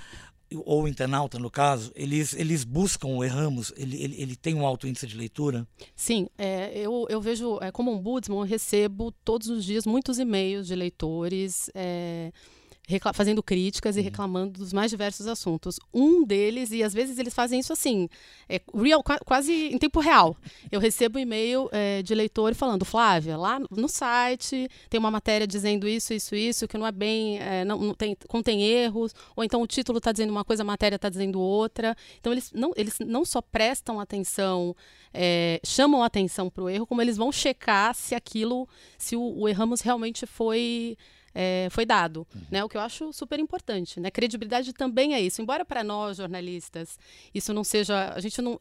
ou 0.65 0.87
internauta, 0.87 1.37
no 1.37 1.49
caso, 1.49 1.91
eles, 1.95 2.33
eles 2.33 2.63
buscam 2.63 3.07
o 3.07 3.23
Erramos, 3.23 3.73
ele, 3.75 4.01
ele, 4.01 4.21
ele 4.21 4.35
tem 4.35 4.55
um 4.55 4.65
alto 4.65 4.87
índice 4.87 5.07
de 5.07 5.17
leitura? 5.17 5.67
Sim, 5.95 6.27
é, 6.37 6.71
eu, 6.79 7.05
eu 7.09 7.19
vejo, 7.19 7.57
é, 7.61 7.71
como 7.71 7.91
ombudsman, 7.91 8.39
eu 8.39 8.45
recebo 8.45 9.11
todos 9.23 9.49
os 9.49 9.65
dias 9.65 9.85
muitos 9.85 10.19
e-mails 10.19 10.67
de 10.67 10.75
leitores. 10.75 11.69
É, 11.75 12.31
fazendo 13.13 13.43
críticas 13.43 13.97
e 13.97 14.01
reclamando 14.01 14.59
dos 14.59 14.71
mais 14.71 14.89
diversos 14.89 15.27
assuntos. 15.27 15.77
Um 15.93 16.23
deles, 16.23 16.71
e 16.71 16.81
às 16.83 16.93
vezes 16.93 17.19
eles 17.19 17.33
fazem 17.33 17.59
isso 17.59 17.73
assim, 17.73 18.07
é 18.47 18.61
real, 18.73 19.03
quase 19.25 19.67
em 19.67 19.77
tempo 19.77 19.99
real. 19.99 20.37
Eu 20.71 20.79
recebo 20.79 21.19
um 21.19 21.21
e-mail 21.21 21.69
é, 21.73 22.01
de 22.01 22.15
leitor 22.15 22.55
falando, 22.55 22.85
Flávia, 22.85 23.35
lá 23.35 23.59
no 23.69 23.89
site 23.89 24.69
tem 24.89 24.99
uma 24.99 25.11
matéria 25.11 25.45
dizendo 25.45 25.87
isso, 25.87 26.13
isso, 26.13 26.33
isso, 26.33 26.67
que 26.67 26.77
não 26.77 26.87
é 26.87 26.91
bem, 26.91 27.39
é, 27.39 27.65
não, 27.65 27.77
não, 27.77 27.93
tem, 27.93 28.15
contém 28.27 28.63
erros, 28.63 29.13
ou 29.35 29.43
então 29.43 29.61
o 29.61 29.67
título 29.67 29.97
está 29.97 30.13
dizendo 30.13 30.29
uma 30.29 30.45
coisa, 30.45 30.63
a 30.63 30.65
matéria 30.65 30.95
está 30.95 31.09
dizendo 31.09 31.41
outra. 31.41 31.95
Então 32.19 32.31
eles 32.31 32.51
não, 32.53 32.71
eles 32.77 32.95
não 33.05 33.25
só 33.25 33.41
prestam 33.41 33.99
atenção, 33.99 34.73
é, 35.13 35.59
chamam 35.65 36.03
atenção 36.03 36.49
para 36.49 36.63
o 36.63 36.69
erro, 36.69 36.87
como 36.87 37.01
eles 37.01 37.17
vão 37.17 37.33
checar 37.33 37.93
se 37.93 38.15
aquilo, 38.15 38.67
se 38.97 39.15
o, 39.17 39.39
o 39.39 39.49
erramos 39.49 39.81
realmente 39.81 40.25
foi 40.25 40.97
é, 41.39 41.67
foi 41.69 41.85
dado, 41.85 42.25
uhum. 42.33 42.41
né? 42.49 42.63
O 42.63 42.69
que 42.69 42.75
eu 42.75 42.81
acho 42.81 43.13
super 43.13 43.39
importante, 43.39 43.99
né? 43.99 44.09
Credibilidade 44.09 44.73
também 44.73 45.13
é 45.13 45.21
isso. 45.21 45.39
Embora 45.39 45.63
para 45.63 45.83
nós 45.83 46.17
jornalistas 46.17 46.97
isso 47.31 47.53
não 47.53 47.63
seja, 47.63 48.11
a 48.15 48.19
gente 48.19 48.41
não 48.41 48.59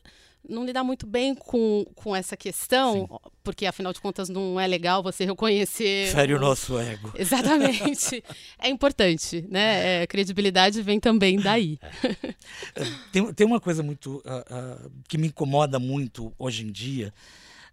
não 0.49 0.65
lidar 0.65 0.85
muito 0.85 1.09
bem 1.09 1.35
com, 1.35 1.85
com 1.97 2.15
essa 2.15 2.37
questão, 2.37 3.09
Sim. 3.11 3.31
porque 3.43 3.67
afinal 3.67 3.93
de 3.93 4.01
contas 4.01 4.29
não 4.29 4.61
é 4.61 4.67
legal 4.67 5.03
você 5.03 5.25
reconhecer. 5.25 6.13
Fere 6.13 6.35
o 6.35 6.39
nosso 6.39 6.79
ego. 6.79 7.13
Exatamente. 7.19 8.23
é 8.57 8.69
importante, 8.69 9.45
né? 9.49 10.03
É, 10.03 10.07
credibilidade 10.07 10.81
vem 10.83 11.01
também 11.01 11.41
daí. 11.41 11.81
É. 11.83 12.85
tem, 13.11 13.33
tem 13.35 13.45
uma 13.45 13.59
coisa 13.59 13.83
muito 13.83 14.19
uh, 14.19 14.85
uh, 14.87 14.91
que 15.09 15.19
me 15.19 15.27
incomoda 15.27 15.81
muito 15.81 16.33
hoje 16.39 16.65
em 16.65 16.71
dia 16.71 17.13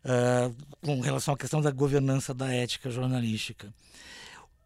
uh, 0.03 0.55
com 0.81 0.99
relação 0.99 1.35
à 1.35 1.37
questão 1.37 1.61
da 1.61 1.69
governança 1.69 2.33
da 2.33 2.51
ética 2.51 2.89
jornalística 2.89 3.71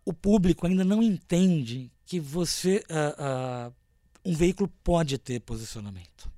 o 0.08 0.14
público 0.14 0.66
ainda 0.66 0.86
não 0.86 1.04
entende 1.04 1.92
que 2.06 2.18
você 2.18 2.82
uh, 2.90 3.68
uh, 3.68 3.74
um 4.24 4.34
veículo 4.34 4.72
pode 4.82 5.18
ter 5.18 5.42
posicionamento. 5.42 6.32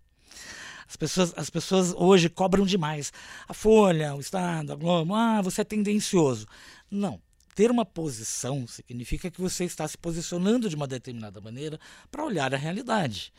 As 0.88 0.95
pessoas, 0.95 1.33
as 1.38 1.51
pessoas 1.51 1.93
hoje 1.95 2.29
cobram 2.29 2.65
demais. 2.65 3.13
A 3.47 3.53
Folha, 3.53 4.15
o 4.15 4.19
Estado, 4.19 4.73
a 4.73 4.75
Globo, 4.75 5.13
ah, 5.13 5.39
você 5.43 5.61
é 5.61 5.63
tendencioso. 5.63 6.47
Não. 6.89 7.21
Ter 7.53 7.69
uma 7.69 7.85
posição 7.85 8.65
significa 8.65 9.29
que 9.29 9.39
você 9.39 9.65
está 9.65 9.88
se 9.88 9.99
posicionando 9.99 10.67
de 10.67 10.75
uma 10.75 10.88
determinada 10.88 11.39
maneira 11.39 11.79
para 12.09 12.25
olhar 12.25 12.51
a 12.55 12.57
realidade. 12.57 13.31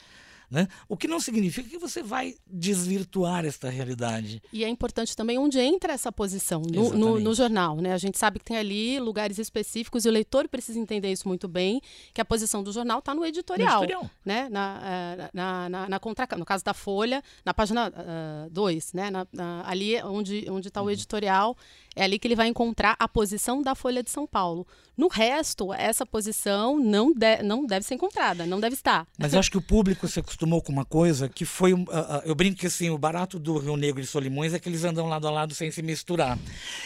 Né? 0.51 0.67
O 0.89 0.97
que 0.97 1.07
não 1.07 1.21
significa 1.21 1.69
que 1.69 1.79
você 1.79 2.03
vai 2.03 2.35
desvirtuar 2.45 3.45
esta 3.45 3.71
realidade. 3.71 4.43
E 4.53 4.65
é 4.65 4.69
importante 4.69 5.17
também 5.17 5.39
onde 5.39 5.61
entra 5.61 5.93
essa 5.93 6.11
posição 6.11 6.61
no, 6.63 6.93
no, 6.93 7.21
no, 7.21 7.35
jornal. 7.35 7.77
Né? 7.77 7.93
A 7.93 7.99
gente 7.99 8.19
sabe 8.19 8.41
que 8.41 8.45
tem 8.45 8.57
ali 8.57 8.99
lugares 8.99 9.39
específicos 9.39 10.05
e 10.05 10.09
o 10.09 10.13
leitor 10.13 10.49
precisa 10.49 10.79
entender 10.79 11.13
isso 11.13 11.29
muito 11.29 11.47
bem, 11.47 11.81
que 12.13 12.21
a 12.21 12.25
posição 12.25 12.65
do 12.65 12.73
jornal 12.73 12.99
está 12.99 13.15
no 13.15 13.25
editorial. 13.25 13.79
No 13.79 13.85
editorial. 13.85 14.11
Né? 14.25 14.49
Na, 14.49 14.81
eh, 14.83 15.31
na, 15.33 15.69
na, 15.69 15.89
na 15.89 16.01
contra, 16.01 16.27
no 16.37 16.45
caso 16.45 16.65
da 16.65 16.75
Folha, 16.75 17.23
na 17.45 17.55
página 17.55 17.93
2, 18.51 18.91
uh, 18.91 18.97
né? 18.97 19.11
ali 19.65 20.03
onde 20.03 20.39
está 20.39 20.53
onde 20.53 20.71
tá 20.71 20.81
uhum. 20.81 20.89
o 20.89 20.91
editorial, 20.91 21.57
é 22.01 22.05
ali 22.05 22.19
que 22.19 22.27
ele 22.27 22.35
vai 22.35 22.49
encontrar 22.49 22.97
a 22.99 23.07
posição 23.07 23.63
da 23.63 23.75
Folha 23.75 24.03
de 24.03 24.11
São 24.11 24.27
Paulo. 24.27 24.67
No 24.97 25.07
resto, 25.07 25.73
essa 25.75 26.07
posição 26.07 26.81
não, 26.81 27.13
de, 27.13 27.43
não 27.43 27.67
deve 27.67 27.85
ser 27.85 27.95
encontrada, 27.95 28.47
não 28.47 28.59
deve 28.59 28.73
estar. 28.73 29.07
Mas 29.19 29.35
acho 29.35 29.51
que 29.51 29.59
o 29.59 29.63
público 29.63 30.09
se 30.09 30.19
acostumou 30.19 30.63
com 30.63 30.73
uma 30.73 30.87
coisa 30.87 31.29
que 31.29 31.45
foi. 31.45 31.75
Uh, 31.75 31.83
uh, 31.83 32.23
eu 32.25 32.35
brinco 32.35 32.59
que 32.59 32.67
assim, 32.67 32.89
o 32.89 32.97
barato 32.97 33.39
do 33.39 33.59
Rio 33.59 33.77
Negro 33.77 34.01
e 34.01 34.07
Solimões 34.07 34.55
é 34.55 34.59
que 34.59 34.67
eles 34.67 34.83
andam 34.83 35.09
lado 35.09 35.29
a 35.29 35.31
lado 35.31 35.55
sem 35.55 35.71
se 35.71 35.83
misturar. 35.83 36.39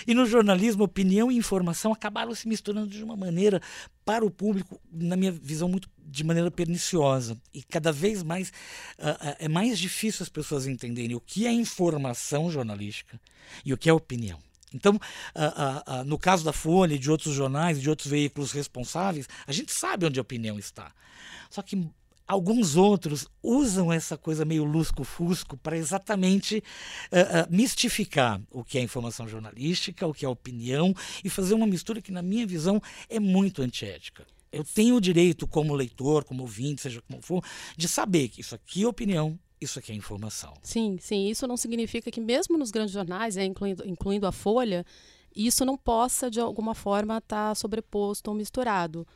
E 0.04 0.14
no 0.14 0.26
jornalismo, 0.26 0.83
opinião 0.83 1.30
e 1.30 1.37
informação 1.37 1.92
acabaram 1.92 2.35
se 2.35 2.49
misturando 2.49 2.88
de 2.88 3.04
uma 3.04 3.16
maneira, 3.16 3.62
para 4.04 4.25
o 4.25 4.30
público, 4.30 4.80
na 4.92 5.16
minha 5.16 5.30
visão, 5.30 5.68
muito 5.68 5.88
de 5.97 6.25
maneira 6.25 6.50
perniciosa. 6.50 7.37
E 7.54 7.62
cada 7.62 7.92
vez 7.92 8.25
mais 8.25 8.49
uh, 8.99 9.37
é 9.38 9.49
mais 9.49 9.78
difícil 9.78 10.25
as 10.25 10.28
pessoas 10.28 10.66
entenderem 10.66 11.14
o 11.14 11.21
que 11.21 11.47
é 11.47 11.52
informação 11.52 12.50
jornalística 12.50 13.21
e 13.64 13.73
o 13.73 13.78
que 13.78 13.88
é 13.88 13.92
opinião. 13.92 14.40
Então, 14.75 14.99
no 16.04 16.19
caso 16.19 16.45
da 16.45 16.52
Folha 16.52 16.99
de 16.99 17.11
outros 17.11 17.33
jornais, 17.33 17.81
de 17.81 17.88
outros 17.88 18.09
veículos 18.09 18.52
responsáveis, 18.52 19.28
a 19.47 19.52
gente 19.52 19.73
sabe 19.73 20.04
onde 20.04 20.19
a 20.19 20.23
opinião 20.23 20.59
está. 20.59 20.93
Só 21.49 21.62
que 21.62 21.88
alguns 22.26 22.75
outros 22.75 23.26
usam 23.43 23.93
essa 23.93 24.16
coisa 24.16 24.45
meio 24.45 24.64
lusco-fusco 24.64 25.57
para 25.59 25.76
exatamente 25.76 26.57
uh, 27.12 27.50
uh, 27.50 27.54
mistificar 27.54 28.40
o 28.50 28.64
que 28.64 28.78
é 28.78 28.83
informação 28.83 29.28
jornalística, 29.28 30.07
o 30.07 30.14
que 30.14 30.25
é 30.25 30.28
opinião 30.28 30.95
e 31.23 31.28
fazer 31.28 31.54
uma 31.54 31.66
mistura 31.66 32.02
que, 32.02 32.11
na 32.11 32.23
minha 32.23 32.47
visão, 32.47 32.81
é 33.09 33.21
muito 33.21 33.62
antiética. 33.62 34.26
Eu 34.50 34.64
tenho 34.64 34.97
o 34.97 35.00
direito, 35.00 35.47
como 35.47 35.75
leitor, 35.75 36.25
como 36.25 36.43
ouvinte, 36.43 36.83
seja 36.83 37.02
como 37.02 37.21
for, 37.21 37.45
de 37.76 37.88
saber 37.88 38.28
que 38.28 38.40
isso 38.40 38.54
aqui 38.54 38.85
é 38.85 38.88
opinião, 38.88 39.38
isso 39.61 39.78
aqui 39.78 39.92
é 39.92 39.94
informação. 39.94 40.54
Sim, 40.62 40.99
sim. 41.00 41.28
Isso 41.28 41.46
não 41.46 41.56
significa 41.56 42.11
que 42.11 42.20
mesmo 42.20 42.58
nos 42.58 42.70
grandes 42.70 42.92
jornais, 42.92 43.37
é, 43.37 43.44
incluindo, 43.44 43.87
incluindo 43.87 44.26
a 44.26 44.32
Folha, 44.32 44.84
isso 45.34 45.64
não 45.64 45.76
possa, 45.76 46.30
de 46.30 46.40
alguma 46.40 46.75
forma, 46.75 47.18
estar 47.18 47.49
tá 47.49 47.54
sobreposto 47.54 48.30
ou 48.30 48.37
misturado. 48.37 49.06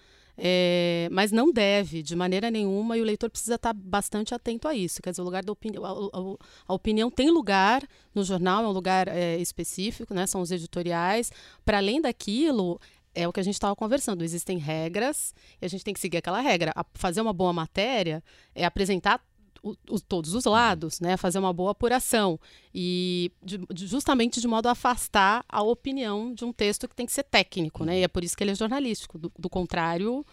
É, 0.40 1.08
mas 1.10 1.32
não 1.32 1.52
deve, 1.52 2.00
de 2.00 2.14
maneira 2.14 2.48
nenhuma, 2.48 2.96
e 2.96 3.00
o 3.00 3.04
leitor 3.04 3.28
precisa 3.28 3.56
estar 3.56 3.74
tá 3.74 3.80
bastante 3.80 4.32
atento 4.32 4.68
a 4.68 4.74
isso. 4.74 5.02
Quer 5.02 5.10
dizer, 5.10 5.20
o 5.20 5.24
lugar 5.24 5.44
da 5.44 5.52
opinião, 5.52 5.84
a, 5.84 6.72
a, 6.72 6.74
opinião 6.74 7.10
tem 7.10 7.28
lugar 7.28 7.82
no 8.14 8.22
jornal, 8.22 8.62
é 8.62 8.68
um 8.68 8.72
lugar 8.72 9.08
é, 9.08 9.36
específico, 9.38 10.14
né? 10.14 10.26
são 10.26 10.40
os 10.40 10.52
editoriais. 10.52 11.32
Para 11.64 11.78
além 11.78 12.00
daquilo, 12.00 12.80
é 13.14 13.26
o 13.26 13.32
que 13.32 13.40
a 13.40 13.42
gente 13.42 13.54
estava 13.54 13.74
conversando. 13.74 14.22
Existem 14.22 14.58
regras 14.58 15.34
e 15.60 15.66
a 15.66 15.68
gente 15.68 15.82
tem 15.82 15.92
que 15.92 15.98
seguir 15.98 16.18
aquela 16.18 16.40
regra. 16.40 16.72
A 16.76 16.84
fazer 16.94 17.20
uma 17.20 17.32
boa 17.32 17.52
matéria 17.52 18.22
é 18.54 18.64
apresentar 18.64 19.20
o, 19.62 19.74
o, 19.88 20.00
todos 20.00 20.34
os 20.34 20.44
lados, 20.44 21.00
né? 21.00 21.16
Fazer 21.16 21.38
uma 21.38 21.52
boa 21.52 21.72
apuração 21.72 22.38
e 22.74 23.30
de, 23.42 23.60
justamente 23.86 24.40
de 24.40 24.48
modo 24.48 24.68
a 24.68 24.72
afastar 24.72 25.44
a 25.48 25.62
opinião 25.62 26.32
de 26.32 26.44
um 26.44 26.52
texto 26.52 26.88
que 26.88 26.94
tem 26.94 27.06
que 27.06 27.12
ser 27.12 27.24
técnico, 27.24 27.84
né? 27.84 28.00
E 28.00 28.02
é 28.04 28.08
por 28.08 28.24
isso 28.24 28.36
que 28.36 28.44
ele 28.44 28.52
é 28.52 28.54
jornalístico. 28.54 29.18
Do, 29.18 29.32
do 29.38 29.48
contrário, 29.48 30.24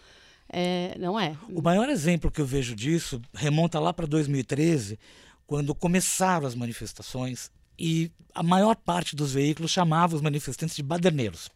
é, 0.48 0.96
não 0.98 1.18
é. 1.18 1.36
O 1.48 1.62
maior 1.62 1.88
exemplo 1.88 2.30
que 2.30 2.40
eu 2.40 2.46
vejo 2.46 2.74
disso 2.74 3.20
remonta 3.34 3.80
lá 3.80 3.92
para 3.92 4.06
2013, 4.06 4.98
quando 5.46 5.74
começaram 5.74 6.46
as 6.46 6.54
manifestações 6.54 7.50
e 7.78 8.10
a 8.34 8.42
maior 8.42 8.76
parte 8.76 9.14
dos 9.14 9.32
veículos 9.32 9.70
chamava 9.70 10.16
os 10.16 10.22
manifestantes 10.22 10.76
de 10.76 10.82
baderneiros. 10.82 11.50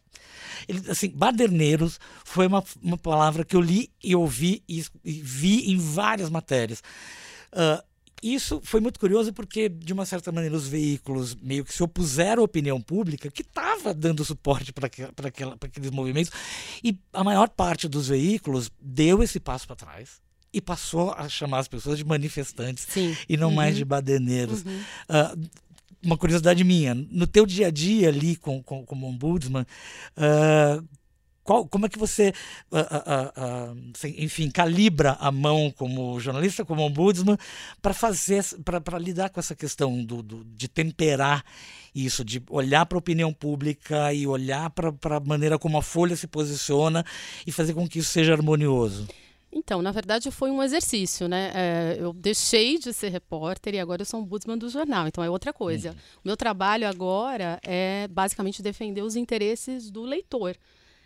Ele, 0.67 0.89
assim, 0.89 1.09
baderneiros 1.09 1.99
foi 2.23 2.47
uma, 2.47 2.63
uma 2.81 2.97
palavra 2.97 3.43
que 3.43 3.55
eu 3.55 3.61
li 3.61 3.91
e 4.03 4.15
ouvi 4.15 4.63
e, 4.67 4.83
e 5.03 5.11
vi 5.11 5.71
em 5.71 5.77
várias 5.77 6.29
matérias. 6.29 6.83
Uh, 7.53 7.83
isso 8.21 8.61
foi 8.63 8.79
muito 8.79 8.99
curioso 8.99 9.33
porque, 9.33 9.67
de 9.67 9.91
uma 9.91 10.05
certa 10.05 10.31
maneira, 10.31 10.55
os 10.55 10.67
veículos 10.67 11.35
meio 11.35 11.65
que 11.65 11.73
se 11.73 11.81
opuseram 11.81 12.43
à 12.43 12.45
opinião 12.45 12.79
pública 12.79 13.31
que 13.31 13.41
estava 13.41 13.93
dando 13.95 14.23
suporte 14.23 14.71
para 14.71 14.87
aqueles 14.87 15.89
movimentos 15.89 16.31
e 16.83 16.97
a 17.11 17.23
maior 17.23 17.49
parte 17.49 17.87
dos 17.87 18.09
veículos 18.09 18.69
deu 18.79 19.23
esse 19.23 19.39
passo 19.39 19.65
para 19.65 19.75
trás 19.75 20.21
e 20.53 20.61
passou 20.61 21.11
a 21.13 21.27
chamar 21.27 21.59
as 21.59 21.67
pessoas 21.67 21.97
de 21.97 22.05
manifestantes 22.05 22.85
Sim. 22.87 23.15
e 23.27 23.37
não 23.37 23.49
uhum. 23.49 23.55
mais 23.55 23.75
de 23.75 23.85
baderneiros. 23.85 24.63
Uhum. 24.63 24.81
Uh, 25.09 25.49
uma 26.03 26.17
curiosidade 26.17 26.63
minha, 26.63 26.93
no 26.93 27.25
teu 27.25 27.45
dia 27.45 27.67
a 27.67 27.71
dia 27.71 28.09
ali 28.09 28.35
com, 28.35 28.61
com, 28.61 28.85
como 28.85 29.07
ombudsman, 29.07 29.65
uh, 30.17 30.87
qual, 31.51 31.67
como 31.67 31.85
é 31.85 31.89
que 31.89 31.99
você, 31.99 32.33
uh, 32.71 32.77
uh, 32.77 33.73
uh, 33.73 34.07
enfim, 34.17 34.49
calibra 34.49 35.17
a 35.19 35.31
mão 35.31 35.69
como 35.75 36.17
jornalista, 36.19 36.63
como 36.63 36.81
ombudsman, 36.83 37.37
para 37.81 37.93
fazer, 37.93 38.43
para 38.63 38.97
lidar 38.97 39.29
com 39.29 39.39
essa 39.39 39.53
questão 39.53 40.01
do, 40.03 40.23
do, 40.23 40.45
de 40.45 40.69
temperar 40.69 41.43
isso, 41.93 42.23
de 42.23 42.41
olhar 42.49 42.85
para 42.85 42.97
a 42.97 42.99
opinião 42.99 43.33
pública 43.33 44.13
e 44.13 44.25
olhar 44.25 44.69
para 44.69 45.17
a 45.17 45.19
maneira 45.19 45.59
como 45.59 45.77
a 45.77 45.81
Folha 45.81 46.15
se 46.15 46.25
posiciona 46.25 47.05
e 47.45 47.51
fazer 47.51 47.73
com 47.73 47.85
que 47.85 47.99
isso 47.99 48.11
seja 48.11 48.31
harmonioso? 48.31 49.07
Então, 49.51 49.81
na 49.81 49.91
verdade, 49.91 50.31
foi 50.31 50.49
um 50.49 50.63
exercício, 50.63 51.27
né? 51.27 51.51
É, 51.53 51.97
eu 51.99 52.13
deixei 52.13 52.79
de 52.79 52.93
ser 52.93 53.09
repórter 53.09 53.73
e 53.75 53.79
agora 53.79 54.03
eu 54.03 54.05
sou 54.05 54.21
ombudsman 54.21 54.57
do 54.57 54.69
jornal, 54.69 55.05
então 55.09 55.21
é 55.21 55.29
outra 55.29 55.51
coisa. 55.51 55.89
Uhum. 55.89 55.95
O 56.23 56.27
meu 56.27 56.37
trabalho 56.37 56.87
agora 56.87 57.59
é 57.61 58.07
basicamente 58.07 58.61
defender 58.61 59.01
os 59.01 59.17
interesses 59.17 59.91
do 59.91 60.03
leitor. 60.03 60.55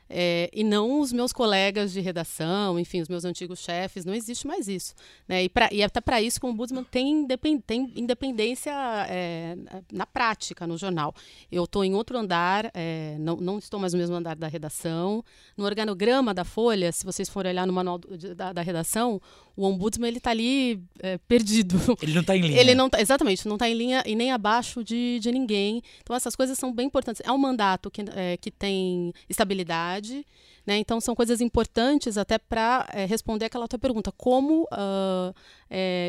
É, 0.10 0.50
e 0.54 0.64
não 0.64 1.00
os 1.00 1.12
meus 1.12 1.34
colegas 1.34 1.92
de 1.92 2.00
redação, 2.00 2.80
enfim, 2.80 3.02
os 3.02 3.10
meus 3.10 3.26
antigos 3.26 3.60
chefes, 3.60 4.06
não 4.06 4.14
existe 4.14 4.46
mais 4.46 4.68
isso. 4.68 4.94
Né? 5.28 5.46
E, 5.46 5.50
pra, 5.50 5.70
e 5.72 5.82
até 5.82 6.00
para 6.00 6.22
isso 6.22 6.40
o 6.44 6.48
Ombudsman 6.48 6.84
tem, 6.84 7.24
independ, 7.24 7.62
tem 7.66 7.92
independência 7.96 8.72
é, 9.10 9.58
na 9.92 10.06
prática, 10.06 10.68
no 10.68 10.78
jornal. 10.78 11.14
Eu 11.52 11.64
estou 11.64 11.84
em 11.84 11.96
outro 11.96 12.18
andar, 12.18 12.70
é, 12.74 13.16
não, 13.20 13.38
não 13.38 13.58
estou 13.58 13.80
mais 13.80 13.94
no 13.94 14.00
mesmo 14.00 14.16
andar 14.16 14.36
da 14.36 14.48
redação. 14.48 15.24
No 15.58 15.66
organograma 15.66 16.34
da 16.34 16.44
Folha, 16.44 16.92
se 16.92 17.04
vocês 17.04 17.28
forem 17.28 17.52
olhar 17.52 17.66
no 17.66 17.74
manual 17.74 17.98
da, 18.36 18.54
da 18.54 18.62
redação, 18.62 19.20
o 19.56 19.66
ombudsman 19.66 20.10
ele 20.10 20.18
está 20.18 20.32
ali 20.32 20.84
é, 21.00 21.18
perdido. 21.18 21.78
Ele 22.02 22.14
não 22.14 22.22
está 22.22 22.36
em 22.36 22.42
linha. 22.42 22.60
Ele 22.60 22.76
não 22.76 22.90
tá, 22.90 23.00
exatamente, 23.00 23.48
não 23.48 23.56
está 23.56 23.70
em 23.70 23.74
linha 23.74 24.04
e 24.06 24.16
nem 24.16 24.32
abaixo 24.32 24.84
de, 24.84 25.20
de 25.20 25.32
ninguém. 25.32 25.82
Então 26.02 26.16
essas 26.16 26.36
coisas 26.36 26.58
são 26.58 26.74
bem 26.74 26.88
importantes. 26.88 27.22
É 27.26 27.32
um 27.32 27.38
mandato 27.38 27.90
que, 27.90 28.04
é, 28.16 28.38
que 28.38 28.52
tem 28.52 29.14
estabilidade, 29.30 30.26
né? 30.66 30.78
Então 30.78 31.00
são 31.00 31.16
coisas 31.16 31.42
importantes 31.42 32.18
até 32.18 32.38
para 32.38 32.88
é, 32.92 33.06
responder 33.06 33.46
aquela 33.46 33.68
tua 33.68 33.80
pergunta, 33.80 34.12
como 34.12 34.64
uh, 34.64 35.34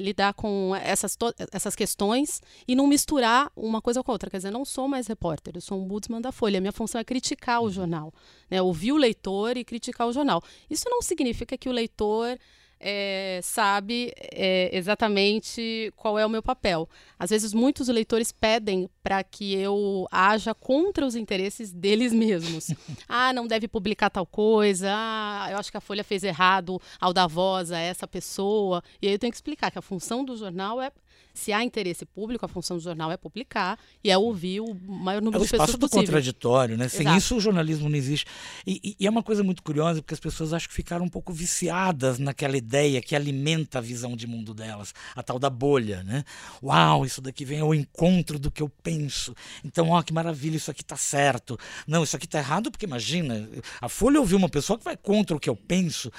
lidar 0.02 0.34
com 0.34 0.74
essas, 0.82 1.16
essas 1.52 1.74
questões 1.76 2.40
e 2.66 2.74
não 2.74 2.86
misturar 2.86 3.50
uma 3.54 3.80
coisa 3.82 4.02
com 4.02 4.10
a 4.10 4.14
outra. 4.14 4.30
Quer 4.30 4.38
dizer, 4.38 4.50
não 4.50 4.64
sou 4.64 4.88
mais 4.88 5.06
repórter, 5.06 5.54
eu 5.56 5.60
sou 5.60 5.78
ombudsman 5.80 6.20
da 6.20 6.32
Folha. 6.32 6.58
A 6.58 6.60
minha 6.60 6.72
função 6.72 7.00
é 7.00 7.04
criticar 7.04 7.62
o 7.62 7.70
jornal, 7.70 8.12
né? 8.50 8.60
ouvir 8.62 8.92
o 8.92 8.96
leitor 8.96 9.56
e 9.56 9.64
criticar 9.64 10.06
o 10.06 10.12
jornal. 10.12 10.42
Isso 10.70 10.88
não 10.88 11.02
significa 11.02 11.56
que 11.56 11.68
o 11.68 11.72
leitor 11.72 12.38
é, 12.78 13.40
sabe 13.42 14.12
é, 14.16 14.70
exatamente 14.72 15.92
qual 15.96 16.18
é 16.18 16.26
o 16.26 16.30
meu 16.30 16.42
papel. 16.42 16.88
Às 17.18 17.30
vezes, 17.30 17.54
muitos 17.54 17.88
leitores 17.88 18.32
pedem 18.32 18.88
para 19.02 19.22
que 19.24 19.54
eu 19.54 20.06
haja 20.10 20.54
contra 20.54 21.06
os 21.06 21.14
interesses 21.14 21.72
deles 21.72 22.12
mesmos. 22.12 22.70
ah, 23.08 23.32
não 23.32 23.46
deve 23.46 23.66
publicar 23.68 24.10
tal 24.10 24.26
coisa. 24.26 24.88
Ah, 24.92 25.48
eu 25.50 25.58
acho 25.58 25.70
que 25.70 25.76
a 25.76 25.80
Folha 25.80 26.04
fez 26.04 26.22
errado 26.22 26.80
ao 27.00 27.12
dar 27.12 27.26
voz 27.26 27.72
a 27.72 27.78
essa 27.78 28.06
pessoa. 28.06 28.82
E 29.00 29.06
aí 29.06 29.14
eu 29.14 29.18
tenho 29.18 29.30
que 29.30 29.36
explicar 29.36 29.70
que 29.70 29.78
a 29.78 29.82
função 29.82 30.24
do 30.24 30.36
jornal 30.36 30.80
é 30.80 30.90
se 31.36 31.52
há 31.52 31.62
interesse 31.62 32.06
público, 32.06 32.44
a 32.44 32.48
função 32.48 32.78
do 32.78 32.82
jornal 32.82 33.12
é 33.12 33.16
publicar 33.16 33.78
e 34.02 34.10
é 34.10 34.16
ouvir 34.16 34.60
o 34.60 34.74
maior 34.74 35.20
número 35.20 35.42
é 35.42 35.44
de 35.44 35.50
pessoas 35.50 35.50
possível. 35.50 35.58
É 35.58 35.62
o 35.62 35.64
espaço 35.64 35.78
do 35.78 35.88
contraditório, 35.88 36.76
né? 36.78 36.88
Sem 36.88 37.02
Exato. 37.02 37.18
isso 37.18 37.36
o 37.36 37.40
jornalismo 37.40 37.88
não 37.88 37.96
existe. 37.96 38.26
E, 38.66 38.96
e, 38.98 39.06
é 39.06 39.10
uma 39.10 39.22
coisa 39.22 39.44
muito 39.44 39.62
curiosa, 39.62 40.00
porque 40.00 40.14
as 40.14 40.20
pessoas 40.20 40.52
acho 40.52 40.68
que 40.68 40.74
ficaram 40.74 41.04
um 41.04 41.08
pouco 41.08 41.32
viciadas 41.32 42.18
naquela 42.18 42.56
ideia 42.56 43.02
que 43.02 43.14
alimenta 43.14 43.78
a 43.78 43.82
visão 43.82 44.16
de 44.16 44.26
mundo 44.26 44.54
delas, 44.54 44.94
a 45.14 45.22
tal 45.22 45.38
da 45.38 45.50
bolha, 45.50 46.02
né? 46.02 46.24
Uau, 46.62 47.04
isso 47.04 47.20
daqui 47.20 47.44
vem 47.44 47.60
ao 47.60 47.74
encontro 47.74 48.38
do 48.38 48.50
que 48.50 48.62
eu 48.62 48.68
penso. 48.68 49.34
Então, 49.62 49.90
ó, 49.90 50.02
que 50.02 50.12
maravilha, 50.12 50.56
isso 50.56 50.70
aqui 50.70 50.82
está 50.82 50.96
certo. 50.96 51.58
Não, 51.86 52.02
isso 52.02 52.16
aqui 52.16 52.26
está 52.26 52.38
errado, 52.38 52.70
porque 52.70 52.86
imagina, 52.86 53.48
a 53.80 53.88
Folha 53.88 54.20
ouviu 54.20 54.38
uma 54.38 54.48
pessoa 54.48 54.78
que 54.78 54.84
vai 54.84 54.96
contra 54.96 55.36
o 55.36 55.40
que 55.40 55.50
eu 55.50 55.56
penso, 55.56 56.10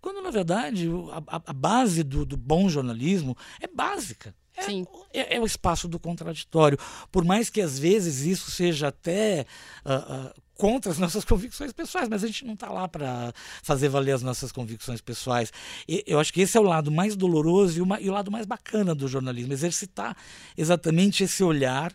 quando 0.00 0.22
na 0.22 0.30
verdade 0.30 0.88
a, 1.26 1.42
a 1.46 1.52
base 1.52 2.02
do, 2.02 2.24
do 2.26 2.36
bom 2.36 2.68
jornalismo 2.68 3.36
é 3.60 3.66
básica. 3.66 4.34
É, 4.56 4.62
Sim. 4.62 4.86
É, 5.12 5.36
é, 5.36 5.40
o 5.40 5.46
espaço 5.46 5.86
do 5.86 5.98
contraditório. 5.98 6.78
Por 7.12 7.24
mais 7.24 7.50
que 7.50 7.60
às 7.60 7.78
vezes 7.78 8.20
isso 8.20 8.50
seja 8.50 8.88
até 8.88 9.46
uh, 9.84 10.28
uh, 10.28 10.42
contra 10.54 10.90
as 10.90 10.98
nossas 10.98 11.24
convicções 11.26 11.72
pessoais, 11.72 12.08
mas 12.08 12.24
a 12.24 12.26
gente 12.26 12.44
não 12.44 12.54
está 12.54 12.70
lá 12.70 12.88
para 12.88 13.32
fazer 13.62 13.88
valer 13.88 14.12
as 14.12 14.22
nossas 14.22 14.50
convicções 14.50 15.00
pessoais. 15.00 15.52
E, 15.88 16.02
eu 16.06 16.18
acho 16.18 16.32
que 16.32 16.40
esse 16.40 16.56
é 16.56 16.60
o 16.60 16.64
lado 16.64 16.90
mais 16.90 17.14
doloroso 17.14 17.78
e 17.78 17.82
o, 17.82 17.86
e 18.00 18.08
o 18.08 18.12
lado 18.12 18.30
mais 18.30 18.46
bacana 18.46 18.94
do 18.94 19.06
jornalismo, 19.06 19.52
exercitar 19.52 20.16
exatamente 20.56 21.22
esse 21.22 21.44
olhar 21.44 21.92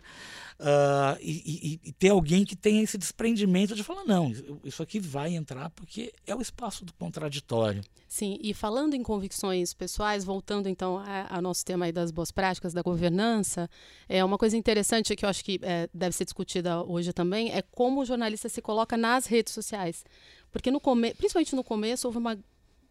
Uh, 0.62 1.18
e, 1.20 1.80
e, 1.82 1.88
e, 1.88 1.92
ter 1.92 2.10
alguém 2.10 2.44
que 2.44 2.54
tenha 2.54 2.84
esse 2.84 2.96
desprendimento 2.96 3.74
de 3.74 3.82
falar, 3.82 4.04
não, 4.04 4.32
isso 4.62 4.80
aqui 4.80 5.00
vai 5.00 5.34
entrar 5.34 5.70
porque 5.70 6.12
é 6.24 6.36
o 6.36 6.40
espaço 6.40 6.84
do 6.84 6.94
contraditório. 6.94 7.82
Sim, 8.06 8.38
e 8.40 8.54
falando 8.54 8.94
em 8.94 9.02
convicções 9.02 9.74
pessoais, 9.74 10.24
voltando 10.24 10.68
então 10.68 11.02
ao 11.28 11.42
nosso 11.42 11.64
tema 11.64 11.86
aí 11.86 11.92
das 11.92 12.12
boas 12.12 12.30
práticas 12.30 12.72
da 12.72 12.80
governança, 12.80 13.68
é 14.08 14.24
uma 14.24 14.38
coisa 14.38 14.56
interessante 14.56 15.16
que 15.16 15.24
eu 15.24 15.28
acho 15.28 15.44
que 15.44 15.58
é, 15.62 15.88
deve 15.92 16.14
ser 16.14 16.26
discutida 16.26 16.80
hoje 16.84 17.12
também 17.12 17.50
é 17.52 17.60
como 17.62 18.00
o 18.00 18.04
jornalista 18.04 18.48
se 18.48 18.62
coloca 18.62 18.96
nas 18.96 19.26
redes 19.26 19.52
sociais. 19.52 20.04
Porque 20.52 20.70
no 20.70 20.78
come 20.78 21.12
principalmente 21.12 21.56
no 21.56 21.64
começo 21.64 22.06
houve 22.06 22.18
uma 22.18 22.38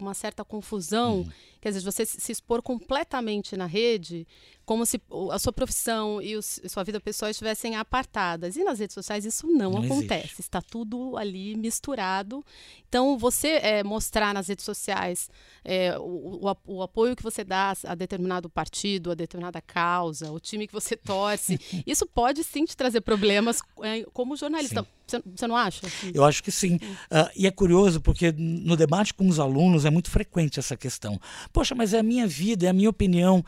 uma 0.01 0.13
certa 0.13 0.44
confusão, 0.44 1.20
hum. 1.20 1.30
quer 1.62 1.70
dizer, 1.70 1.82
você 1.84 2.06
se 2.06 2.32
expor 2.32 2.62
completamente 2.62 3.55
na 3.55 3.66
rede 3.66 4.27
como 4.72 4.86
se 4.86 5.01
a 5.34 5.38
sua 5.38 5.51
profissão 5.51 6.22
e 6.22 6.34
a 6.34 6.70
sua 6.70 6.81
vida 6.86 6.98
pessoal 6.98 7.29
estivessem 7.29 7.75
apartadas. 7.75 8.55
E 8.55 8.64
nas 8.64 8.79
redes 8.79 8.94
sociais 8.94 9.25
isso 9.25 9.46
não, 9.46 9.72
não 9.72 9.84
acontece. 9.84 10.27
Existe. 10.27 10.40
Está 10.40 10.62
tudo 10.62 11.18
ali 11.18 11.57
misturado. 11.57 12.42
Então, 12.88 13.18
você 13.18 13.60
é, 13.62 13.84
mostrar 13.84 14.34
nas 14.34 14.48
redes 14.48 14.64
sociais 14.64 15.29
é, 15.66 15.98
o, 16.00 16.40
o, 16.48 16.55
o, 16.68 16.81
apoio 16.81 17.18
que 17.18 17.24
você 17.24 17.44
dá 17.44 17.74
a 17.86 17.96
determinado 17.96 18.50
partido, 18.50 19.12
a 19.12 19.14
determinada 19.14 19.62
causa, 19.62 20.31
o 20.31 20.40
time 20.40 20.66
que 20.66 20.74
você 20.74 20.96
torce, 20.96 21.60
isso 21.86 22.05
pode 22.05 22.42
sim 22.42 22.64
te 22.64 22.75
trazer 22.75 23.01
problemas 23.01 23.62
é, 23.81 24.05
como 24.14 24.38
jornalista. 24.38 24.88
Você 25.05 25.48
não 25.48 25.57
acha? 25.57 25.81
Eu 26.14 26.24
acho 26.24 26.42
que 26.42 26.51
sim. 26.51 26.75
Uh, 26.75 27.29
e 27.36 27.46
é 27.46 27.51
curioso 27.51 28.00
porque 28.00 28.31
no 28.31 28.77
debate 28.77 29.14
com 29.14 29.27
os 29.27 29.40
alunos 29.40 29.84
é 29.84 29.90
muito 29.90 30.10
frequente 30.10 30.60
essa 30.60 30.77
questão. 30.77 31.20
Poxa, 31.51 31.75
mas 31.75 31.94
é 31.94 32.00
a 32.00 32.03
minha 32.03 32.25
vida, 32.25 32.66
é 32.66 32.70
a 32.70 32.74
minha 32.74 32.90
opinião. 32.90 33.44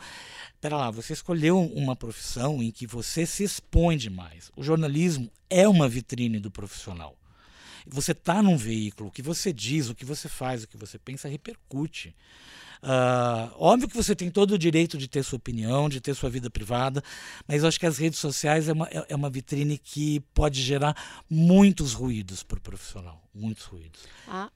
Pera 0.64 0.78
lá, 0.78 0.90
você 0.90 1.12
escolheu 1.12 1.60
uma 1.60 1.94
profissão 1.94 2.62
em 2.62 2.70
que 2.70 2.86
você 2.86 3.26
se 3.26 3.44
expõe 3.44 3.98
demais. 3.98 4.50
O 4.56 4.62
jornalismo 4.62 5.30
é 5.50 5.68
uma 5.68 5.86
vitrine 5.86 6.40
do 6.40 6.50
profissional. 6.50 7.18
Você 7.86 8.12
está 8.12 8.42
num 8.42 8.56
veículo, 8.56 9.10
o 9.10 9.12
que 9.12 9.20
você 9.20 9.52
diz, 9.52 9.90
o 9.90 9.94
que 9.94 10.06
você 10.06 10.26
faz, 10.26 10.62
o 10.62 10.66
que 10.66 10.78
você 10.78 10.98
pensa 10.98 11.28
repercute. 11.28 12.16
Uh, 12.82 13.52
óbvio 13.58 13.88
que 13.88 13.96
você 13.96 14.16
tem 14.16 14.30
todo 14.30 14.52
o 14.52 14.58
direito 14.58 14.96
de 14.96 15.06
ter 15.06 15.22
sua 15.22 15.36
opinião, 15.36 15.86
de 15.86 16.00
ter 16.00 16.14
sua 16.14 16.30
vida 16.30 16.48
privada, 16.48 17.04
mas 17.46 17.62
eu 17.62 17.68
acho 17.68 17.78
que 17.78 17.84
as 17.84 17.98
redes 17.98 18.18
sociais 18.18 18.66
é 18.66 18.72
uma, 18.72 18.88
é, 18.88 19.04
é 19.10 19.16
uma 19.16 19.28
vitrine 19.28 19.76
que 19.76 20.20
pode 20.32 20.62
gerar 20.62 20.96
muitos 21.28 21.92
ruídos 21.92 22.42
para 22.42 22.56
o 22.56 22.60
profissional. 22.62 23.22
Muitos 23.34 23.64
ruídos. 23.64 24.00
Ah, 24.26 24.50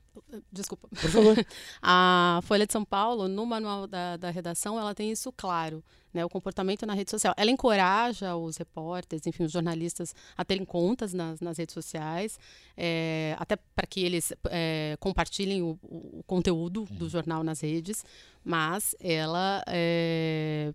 desculpa. 0.50 0.88
Por 0.88 1.10
favor. 1.10 1.36
a 1.82 2.40
Folha 2.44 2.66
de 2.66 2.72
São 2.72 2.84
Paulo, 2.84 3.28
no 3.28 3.44
manual 3.46 3.86
da, 3.86 4.16
da 4.16 4.30
redação, 4.30 4.78
ela 4.78 4.94
tem 4.94 5.10
isso 5.10 5.32
claro 5.32 5.82
né, 6.12 6.24
o 6.24 6.28
comportamento 6.28 6.86
na 6.86 6.94
rede 6.94 7.10
social. 7.10 7.34
Ela 7.36 7.50
encoraja 7.50 8.36
os 8.36 8.56
repórteres, 8.56 9.26
enfim, 9.26 9.44
os 9.44 9.52
jornalistas 9.52 10.14
a 10.36 10.44
terem 10.44 10.64
contas 10.64 11.12
nas, 11.12 11.40
nas 11.40 11.58
redes 11.58 11.72
sociais, 11.72 12.38
é, 12.76 13.36
até 13.38 13.56
para 13.56 13.86
que 13.86 14.04
eles 14.04 14.32
é, 14.50 14.96
compartilhem 15.00 15.62
o, 15.62 15.78
o, 15.82 16.22
conteúdo 16.26 16.86
do 16.90 17.04
uhum. 17.04 17.10
jornal 17.10 17.44
nas 17.44 17.60
redes, 17.60 18.04
mas 18.44 18.94
ela, 19.00 19.62
é, 19.68 20.72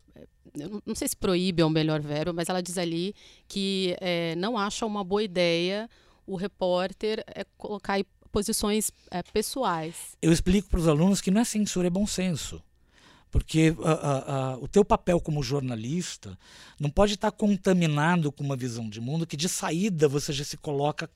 não 0.85 0.95
sei 0.95 1.07
se 1.07 1.15
proíbe 1.15 1.61
é 1.61 1.65
o 1.65 1.69
melhor 1.69 2.01
verbo, 2.01 2.33
mas 2.33 2.49
ela 2.49 2.61
diz 2.61 2.77
ali 2.77 3.15
que 3.47 3.95
não 4.37 4.57
acha 4.57 4.85
uma 4.85 5.03
boa 5.03 5.23
ideia 5.23 5.89
o 6.25 6.35
repórter 6.35 7.23
colocar 7.57 7.99
posições 8.33 8.91
pessoais. 9.31 10.17
Eu 10.21 10.33
explico 10.33 10.67
para 10.67 10.79
os 10.79 10.87
alunos 10.87 11.21
que 11.21 11.31
não 11.31 11.39
é 11.39 11.45
censura, 11.45 11.87
é 11.87 11.89
bom 11.89 12.05
senso. 12.05 12.61
Porque 13.31 13.73
o 14.59 14.67
teu 14.67 14.83
papel 14.83 15.21
como 15.21 15.41
jornalista 15.41 16.37
não 16.79 16.89
pode 16.89 17.13
estar 17.13 17.31
contaminado 17.31 18.31
com 18.31 18.43
uma 18.43 18.55
visão 18.55 18.89
de 18.89 18.99
mundo 18.99 19.25
que 19.25 19.37
de 19.37 19.47
saída 19.47 20.07
você 20.07 20.33
já 20.33 20.43
se 20.43 20.57
coloca 20.57 21.09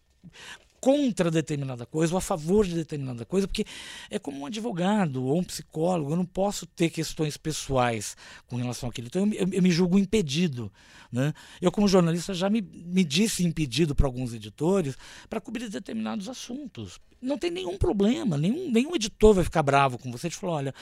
contra 0.79 1.31
determinada 1.31 1.85
coisa 1.85 2.13
ou 2.13 2.17
a 2.17 2.21
favor 2.21 2.65
de 2.65 2.75
determinada 2.75 3.25
coisa, 3.25 3.47
porque 3.47 3.65
é 4.09 4.19
como 4.19 4.39
um 4.39 4.45
advogado 4.45 5.23
ou 5.23 5.39
um 5.39 5.43
psicólogo, 5.43 6.11
eu 6.11 6.15
não 6.15 6.25
posso 6.25 6.65
ter 6.65 6.89
questões 6.89 7.37
pessoais 7.37 8.15
com 8.47 8.55
relação 8.55 8.89
àquilo. 8.89 9.07
Então 9.07 9.25
eu, 9.25 9.33
eu, 9.33 9.53
eu 9.53 9.61
me 9.61 9.71
julgo 9.71 9.97
impedido. 9.97 10.71
Né? 11.11 11.33
Eu, 11.61 11.71
como 11.71 11.87
jornalista, 11.87 12.33
já 12.33 12.49
me, 12.49 12.61
me 12.61 13.03
disse 13.03 13.43
impedido 13.43 13.95
para 13.95 14.05
alguns 14.05 14.33
editores 14.33 14.97
para 15.29 15.39
cobrir 15.39 15.69
determinados 15.69 16.27
assuntos 16.27 16.99
não 17.21 17.37
tem 17.37 17.49
nenhum 17.49 17.77
problema, 17.77 18.37
nenhum, 18.37 18.69
nenhum 18.71 18.95
editor 18.95 19.33
vai 19.33 19.43
ficar 19.43 19.63
bravo 19.63 19.97
com 19.97 20.11
você 20.11 20.27
e 20.27 20.31
falar, 20.31 20.53
olha, 20.53 20.73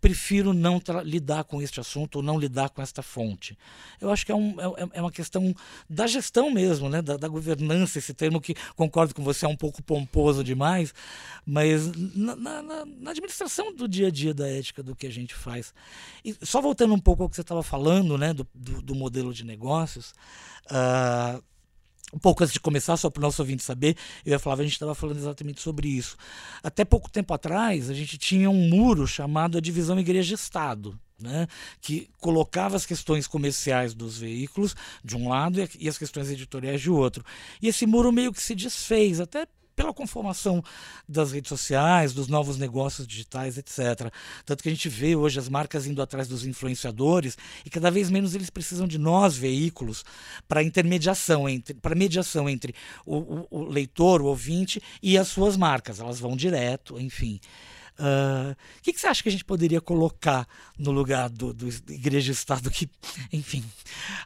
prefiro 0.00 0.52
não 0.52 0.80
lidar 1.04 1.44
com 1.44 1.60
este 1.60 1.80
assunto 1.80 2.16
ou 2.16 2.22
não 2.22 2.38
lidar 2.38 2.70
com 2.70 2.80
esta 2.80 3.02
fonte. 3.02 3.58
Eu 4.00 4.10
acho 4.10 4.24
que 4.24 4.30
é, 4.30 4.34
um, 4.34 4.54
é, 4.60 4.88
é 4.92 5.00
uma 5.00 5.10
questão 5.10 5.54
da 5.88 6.06
gestão 6.06 6.50
mesmo, 6.50 6.88
né? 6.88 7.02
Da, 7.02 7.16
da, 7.16 7.28
governança, 7.28 7.98
esse 7.98 8.14
termo 8.14 8.40
que 8.40 8.54
concordo 8.76 9.14
com 9.14 9.22
você 9.22 9.39
é 9.44 9.48
um 9.48 9.56
pouco 9.56 9.82
pomposo 9.82 10.42
demais, 10.44 10.94
mas 11.44 11.90
na, 12.14 12.36
na, 12.36 12.62
na, 12.62 13.10
administração 13.10 13.74
do 13.74 13.88
dia 13.88 14.08
a 14.08 14.10
dia 14.10 14.34
da 14.34 14.48
ética 14.48 14.82
do 14.82 14.94
que 14.94 15.06
a 15.06 15.10
gente 15.10 15.34
faz. 15.34 15.74
E 16.24 16.36
só 16.42 16.60
voltando 16.60 16.94
um 16.94 16.98
pouco 16.98 17.22
ao 17.22 17.28
que 17.28 17.36
você 17.36 17.42
estava 17.42 17.62
falando, 17.62 18.16
né, 18.16 18.32
do, 18.32 18.46
do, 18.54 18.82
do, 18.82 18.94
modelo 18.94 19.32
de 19.32 19.44
negócios, 19.44 20.12
uh, 20.70 21.42
um 22.12 22.18
pouco 22.18 22.42
antes 22.42 22.52
de 22.52 22.60
começar, 22.60 22.96
só 22.96 23.08
para 23.08 23.20
o 23.20 23.22
nosso 23.22 23.40
ouvinte 23.40 23.62
saber, 23.62 23.96
eu 24.24 24.32
e 24.32 24.34
a 24.34 24.38
Flávia, 24.38 24.62
a 24.62 24.66
gente 24.66 24.74
estava 24.74 24.94
falando 24.94 25.18
exatamente 25.18 25.60
sobre 25.60 25.88
isso. 25.88 26.16
Até 26.62 26.84
pouco 26.84 27.10
tempo 27.10 27.32
atrás, 27.32 27.88
a 27.88 27.94
gente 27.94 28.18
tinha 28.18 28.50
um 28.50 28.68
muro 28.68 29.06
chamado 29.06 29.58
a 29.58 29.60
divisão 29.60 29.98
igreja-estado. 29.98 30.98
Né, 31.20 31.46
que 31.82 32.08
colocava 32.18 32.76
as 32.76 32.86
questões 32.86 33.26
comerciais 33.26 33.92
dos 33.92 34.16
veículos 34.16 34.74
de 35.04 35.18
um 35.18 35.28
lado 35.28 35.60
e 35.78 35.86
as 35.86 35.98
questões 35.98 36.30
editoriais 36.30 36.80
de 36.80 36.90
outro. 36.90 37.22
E 37.60 37.68
esse 37.68 37.84
muro 37.84 38.10
meio 38.10 38.32
que 38.32 38.42
se 38.42 38.54
desfez, 38.54 39.20
até 39.20 39.46
pela 39.80 39.94
conformação 39.94 40.62
das 41.08 41.32
redes 41.32 41.48
sociais, 41.48 42.12
dos 42.12 42.28
novos 42.28 42.58
negócios 42.58 43.06
digitais, 43.06 43.56
etc. 43.56 44.12
Tanto 44.44 44.62
que 44.62 44.68
a 44.68 44.72
gente 44.72 44.90
vê 44.90 45.16
hoje 45.16 45.38
as 45.38 45.48
marcas 45.48 45.86
indo 45.86 46.02
atrás 46.02 46.28
dos 46.28 46.44
influenciadores 46.44 47.38
e 47.64 47.70
cada 47.70 47.90
vez 47.90 48.10
menos 48.10 48.34
eles 48.34 48.50
precisam 48.50 48.86
de 48.86 48.98
nós, 48.98 49.38
veículos, 49.38 50.04
para 50.46 50.62
intermediação, 50.62 51.48
entre, 51.48 51.72
para 51.72 51.94
mediação 51.94 52.46
entre 52.46 52.74
o, 53.06 53.16
o, 53.16 53.46
o 53.50 53.64
leitor, 53.64 54.20
o 54.20 54.26
ouvinte 54.26 54.82
e 55.02 55.16
as 55.16 55.28
suas 55.28 55.56
marcas. 55.56 55.98
Elas 55.98 56.20
vão 56.20 56.36
direto, 56.36 57.00
enfim. 57.00 57.40
O 58.00 58.52
uh, 58.52 58.56
que, 58.82 58.92
que, 58.92 59.00
você 59.00 59.06
acha 59.06 59.22
que 59.22 59.28
a 59.28 59.32
gente 59.32 59.44
poderia 59.44 59.80
colocar 59.80 60.48
no 60.78 60.90
lugar 60.90 61.28
do, 61.28 61.52
do 61.52 61.68
Igreja-Estado 61.88 62.70
que, 62.70 62.88
enfim, 63.30 63.62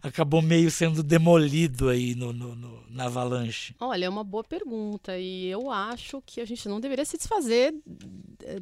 acabou 0.03 0.41
meio 0.41 0.71
sendo 0.71 1.03
demolido 1.03 1.89
aí 1.89 2.15
no, 2.15 2.33
no, 2.33 2.55
no, 2.55 2.85
na 2.89 3.07
avalanche? 3.07 3.75
Olha, 3.81 4.05
é 4.05 4.09
uma 4.09 4.23
boa 4.23 4.45
pergunta 4.45 5.19
e 5.19 5.47
eu 5.47 5.71
acho 5.71 6.23
que 6.25 6.41
a 6.41 6.45
gente 6.45 6.69
não 6.69 6.81
deveria 6.81 7.05
se 7.05 7.17
desfazer 7.17 7.75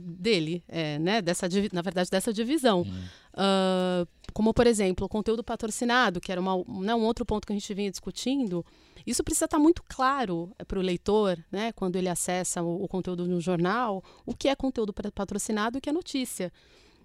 dele, 0.01 0.65
é, 0.67 0.99
né? 0.99 1.21
Dessa, 1.21 1.47
na 1.73 1.83
verdade, 1.83 2.11
dessa 2.11 2.33
divisão. 2.33 2.83
Hum. 2.83 3.05
Uh, 3.35 4.07
como, 4.33 4.55
por 4.55 4.67
exemplo, 4.67 5.07
o 5.07 5.09
conteúdo 5.09 5.45
patrocinado, 5.45 6.21
que 6.21 6.33
era 6.33 6.41
uma, 6.41 6.57
né, 6.81 6.95
um 6.95 7.03
outro 7.03 7.25
ponto 7.25 7.47
que 7.47 7.53
a 7.53 7.57
gente 7.57 7.75
vinha 7.75 7.91
discutindo. 7.91 8.65
Isso 9.07 9.23
precisa 9.25 9.47
estar 9.47 9.59
muito 9.59 9.83
claro 9.89 10.53
eh, 10.59 10.65
para 10.65 10.79
o 10.79 10.83
leitor, 10.83 11.39
né, 11.51 11.73
quando 11.73 11.97
ele 11.97 12.09
acessa 12.09 12.63
o, 12.63 12.85
o, 12.85 12.89
conteúdo 12.89 13.27
no 13.27 13.41
jornal, 13.41 14.03
o 14.25 14.35
que 14.35 14.49
é 14.49 14.55
conteúdo 14.55 14.93
patrocinado 14.93 15.77
e 15.77 15.79
o 15.79 15.81
que 15.81 15.91
é 15.91 15.93
notícia. 15.93 16.53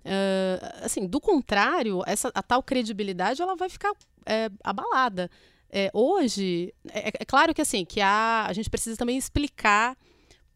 Uh, 0.06 0.86
assim, 0.86 1.06
do 1.06 1.20
contrário, 1.20 2.02
essa, 2.06 2.32
a 2.34 2.42
tal 2.42 2.64
credibilidade 2.64 3.42
ela 3.42 3.56
vai 3.56 3.68
ficar 3.68 3.92
é, 4.26 4.50
abalada. 4.64 5.30
É, 5.70 5.92
hoje, 5.94 6.74
é, 6.90 7.10
é, 7.10 7.26
claro 7.26 7.54
que 7.54 7.62
assim, 7.62 7.84
que 7.84 8.00
a, 8.00 8.46
a 8.48 8.54
gente 8.54 8.70
precisa 8.70 8.96
também 8.96 9.18
explicar 9.18 9.98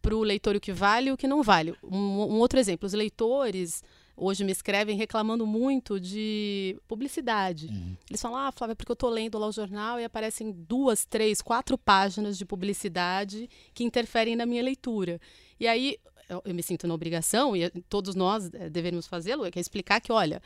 para 0.01 0.15
o 0.15 0.23
leitor 0.23 0.55
o 0.55 0.59
que 0.59 0.71
vale 0.71 1.09
e 1.09 1.11
o 1.11 1.17
que 1.17 1.27
não 1.27 1.43
vale. 1.43 1.75
Um, 1.83 1.97
um 1.97 2.39
outro 2.39 2.59
exemplo, 2.59 2.87
os 2.87 2.93
leitores 2.93 3.83
hoje 4.15 4.43
me 4.43 4.51
escrevem 4.51 4.97
reclamando 4.97 5.45
muito 5.45 5.99
de 5.99 6.79
publicidade. 6.87 7.67
Uhum. 7.67 7.95
Eles 8.09 8.21
falam, 8.21 8.37
ah, 8.37 8.51
Flávia, 8.51 8.75
porque 8.75 8.91
eu 8.91 8.93
estou 8.93 9.09
lendo 9.09 9.37
lá 9.37 9.47
o 9.47 9.51
jornal 9.51 9.99
e 9.99 10.03
aparecem 10.03 10.51
duas, 10.51 11.05
três, 11.05 11.41
quatro 11.41 11.77
páginas 11.77 12.37
de 12.37 12.45
publicidade 12.45 13.49
que 13.73 13.83
interferem 13.83 14.35
na 14.35 14.45
minha 14.45 14.63
leitura. 14.63 15.19
E 15.59 15.67
aí 15.67 15.97
eu, 16.31 16.41
eu 16.45 16.55
me 16.55 16.63
sinto 16.63 16.87
na 16.87 16.93
obrigação, 16.93 17.55
e 17.55 17.69
todos 17.89 18.15
nós 18.15 18.49
é, 18.53 18.69
devemos 18.69 19.05
fazê-lo, 19.05 19.45
é 19.45 19.51
que 19.51 19.59
é 19.59 19.61
explicar 19.61 19.99
que, 19.99 20.11
olha, 20.11 20.41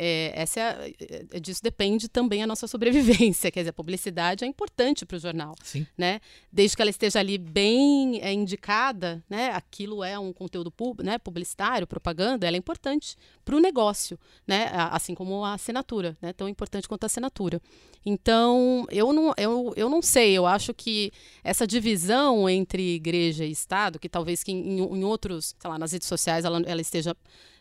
é, 0.00 0.32
essa 0.32 0.60
é, 0.60 0.94
é, 1.00 1.24
é, 1.32 1.40
disso 1.40 1.60
depende 1.60 2.08
também 2.08 2.40
a 2.40 2.46
nossa 2.46 2.68
sobrevivência. 2.68 3.50
Quer 3.50 3.60
dizer, 3.60 3.70
a 3.70 3.72
publicidade 3.72 4.44
é 4.44 4.46
importante 4.46 5.04
para 5.04 5.16
o 5.16 5.18
jornal. 5.18 5.56
Sim. 5.60 5.84
Né? 5.96 6.20
Desde 6.52 6.76
que 6.76 6.82
ela 6.82 6.90
esteja 6.90 7.18
ali 7.18 7.36
bem 7.36 8.20
é, 8.22 8.32
indicada, 8.32 9.22
né? 9.28 9.50
aquilo 9.50 10.04
é 10.04 10.16
um 10.16 10.32
conteúdo 10.32 10.70
pub, 10.70 11.00
né? 11.02 11.18
publicitário, 11.18 11.84
propaganda, 11.84 12.46
ela 12.46 12.56
é 12.56 12.58
importante 12.58 13.16
para 13.44 13.56
o 13.56 13.60
negócio, 13.60 14.16
né? 14.46 14.70
assim 14.72 15.16
como 15.16 15.44
a 15.44 15.54
assinatura, 15.54 16.16
né? 16.22 16.32
tão 16.32 16.48
importante 16.48 16.88
quanto 16.88 17.02
a 17.02 17.06
assinatura. 17.06 17.60
Então, 18.06 18.86
eu 18.90 19.12
não, 19.12 19.34
eu, 19.36 19.72
eu 19.76 19.88
não 19.88 20.00
sei, 20.00 20.32
eu 20.32 20.46
acho 20.46 20.72
que 20.72 21.10
essa 21.42 21.66
divisão 21.66 22.48
entre 22.48 22.94
igreja 22.94 23.44
e 23.44 23.50
Estado, 23.50 23.98
que 23.98 24.08
talvez 24.08 24.44
que 24.44 24.52
em, 24.52 24.78
em 24.78 25.04
outros, 25.04 25.56
sei 25.58 25.68
lá, 25.68 25.76
nas 25.76 25.90
redes 25.90 26.06
sociais 26.06 26.44
ela, 26.44 26.62
ela 26.64 26.80
esteja, 26.80 27.16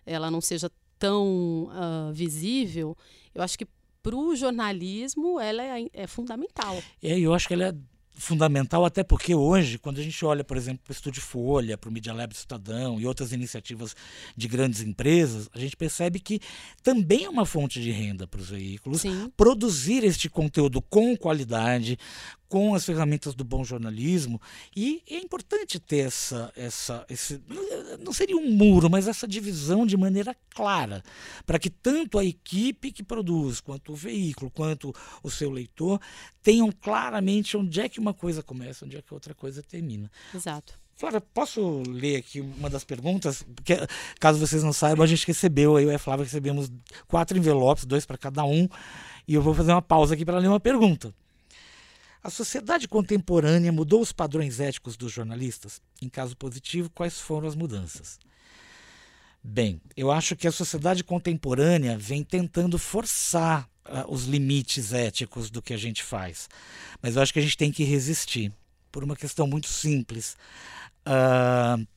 ela 0.06 0.30
não 0.30 0.40
seja 0.40 0.72
tão 1.00 1.70
uh, 1.72 2.14
visível, 2.14 2.96
eu 3.34 3.42
acho 3.42 3.58
que 3.58 3.68
para 4.02 4.16
o 4.16 4.36
jornalismo 4.36 5.40
ela 5.40 5.62
é, 5.62 5.88
é 5.94 6.08
fundamental. 6.08 6.82
É, 7.04 7.20
eu 7.20 7.34
acho 7.34 7.48
que 7.48 7.54
ela 7.54 7.66
é 7.66 7.74
fundamental, 8.18 8.84
até 8.84 9.04
porque 9.04 9.36
hoje, 9.36 9.78
quando 9.78 10.00
a 10.00 10.04
gente 10.04 10.26
olha, 10.26 10.44
por 10.44 10.58
exemplo, 10.58 10.82
para 10.84 10.92
o 10.92 10.96
Estúdio 10.96 11.22
Folha, 11.22 11.78
para 11.78 11.90
o 11.90 11.94
Media 11.94 12.14
Lab 12.14 12.34
do 12.34 12.36
Estadão 12.36 13.00
e 13.00 13.06
outras 13.06 13.32
iniciativas 13.32 13.96
de 14.36 14.48
grandes 14.48 14.82
empresas, 14.82 15.48
a 15.54 15.60
gente 15.60 15.78
percebe 15.78 16.20
que 16.20 16.40
também 16.82 17.26
é 17.26 17.30
uma 17.30 17.46
fonte 17.46 17.80
de 17.80 17.92
renda 17.92 18.28
para 18.28 18.42
os 18.42 18.50
veículos 18.50 19.02
Sim. 19.02 19.32
produzir 19.38 20.04
este 20.04 20.30
conteúdo 20.30 20.82
com 20.82 21.16
qualidade, 21.16 21.98
com 22.48 22.74
as 22.74 22.86
ferramentas 22.86 23.36
do 23.36 23.44
bom 23.44 23.64
jornalismo 23.64 24.42
e 24.76 25.02
é 25.10 25.18
importante 25.18 25.80
ter 25.80 26.08
essa, 26.08 26.52
essa 26.56 27.06
esse, 27.10 27.42
não 28.00 28.14
seria 28.14 28.38
um 28.38 28.52
muro, 28.52 28.90
mas 28.90 29.08
essa 29.08 29.28
divisão 29.28 29.86
de 29.86 29.98
maneira 29.98 30.36
clara, 30.50 31.04
para 31.46 31.60
que 31.60 31.70
tanto 31.70 32.18
a 32.18 32.26
equipe 32.26 32.92
que 32.92 33.04
produz, 33.04 33.60
quanto 33.60 33.92
o 33.92 33.96
veículo, 33.96 34.50
quanto 34.52 34.94
o 35.22 35.30
seu 35.30 35.50
leitor 35.50 36.00
tenham 36.42 36.72
claramente 36.72 37.58
onde 37.58 37.82
é 37.82 37.90
que 37.90 38.00
uma 38.00 38.14
coisa 38.14 38.42
começa, 38.42 38.86
onde 38.86 38.98
é 38.98 39.02
que 39.02 39.14
outra 39.14 39.34
coisa 39.34 39.62
termina. 39.62 40.10
Exato. 40.34 40.80
Flávia, 40.98 41.22
posso 41.22 41.84
ler 41.88 42.16
aqui 42.16 42.42
uma 42.42 42.72
das 42.72 42.84
perguntas? 42.84 43.44
Porque, 43.44 43.76
caso 44.20 44.40
vocês 44.40 44.64
não 44.64 44.74
saibam, 44.74 45.04
a 45.04 45.08
gente 45.08 45.28
recebeu, 45.28 45.80
eu 45.80 45.92
e 45.92 45.96
a 45.96 46.00
Flávia 46.00 46.26
recebemos 46.26 46.72
quatro 47.08 47.38
envelopes, 47.38 47.86
dois 47.86 48.04
para 48.04 48.18
cada 48.18 48.44
um, 48.44 48.68
e 49.28 49.36
eu 49.36 49.42
vou 49.42 49.54
fazer 49.54 49.72
uma 49.74 49.82
pausa 49.82 50.16
aqui 50.16 50.26
para 50.26 50.40
ler 50.40 50.48
uma 50.48 50.60
pergunta. 50.60 51.14
A 52.28 52.30
sociedade 52.30 52.90
contemporânea 52.90 53.72
mudou 53.72 54.02
os 54.02 54.12
padrões 54.12 54.60
éticos 54.60 54.98
dos 54.98 55.14
jornalistas? 55.14 55.82
Em 56.02 56.10
caso 56.10 56.36
positivo, 56.36 56.90
quais 56.90 57.22
foram 57.22 57.48
as 57.48 57.56
mudanças? 57.56 58.20
Bem, 59.42 59.80
eu 59.96 60.12
acho 60.12 60.36
que 60.36 60.46
a 60.46 60.52
sociedade 60.52 61.06
contemporânea 61.06 61.98
vem 61.98 62.26
tentando 62.26 62.78
forçar 62.78 63.64
uh, 63.86 64.14
os 64.14 64.26
limites 64.26 64.92
éticos 64.92 65.50
do 65.50 65.62
que 65.62 65.74
a 65.74 65.78
gente 65.78 66.04
faz. 66.04 66.50
Mas 67.02 67.16
eu 67.16 67.22
acho 67.22 67.32
que 67.32 67.40
a 67.40 67.42
gente 67.42 67.56
tem 67.56 67.72
que 67.72 67.86
resistir, 67.86 68.52
por 68.92 69.06
uma 69.06 69.16
questão 69.16 69.48
muito 69.48 69.70
simples. 69.70 70.36
Uh, 71.08 71.88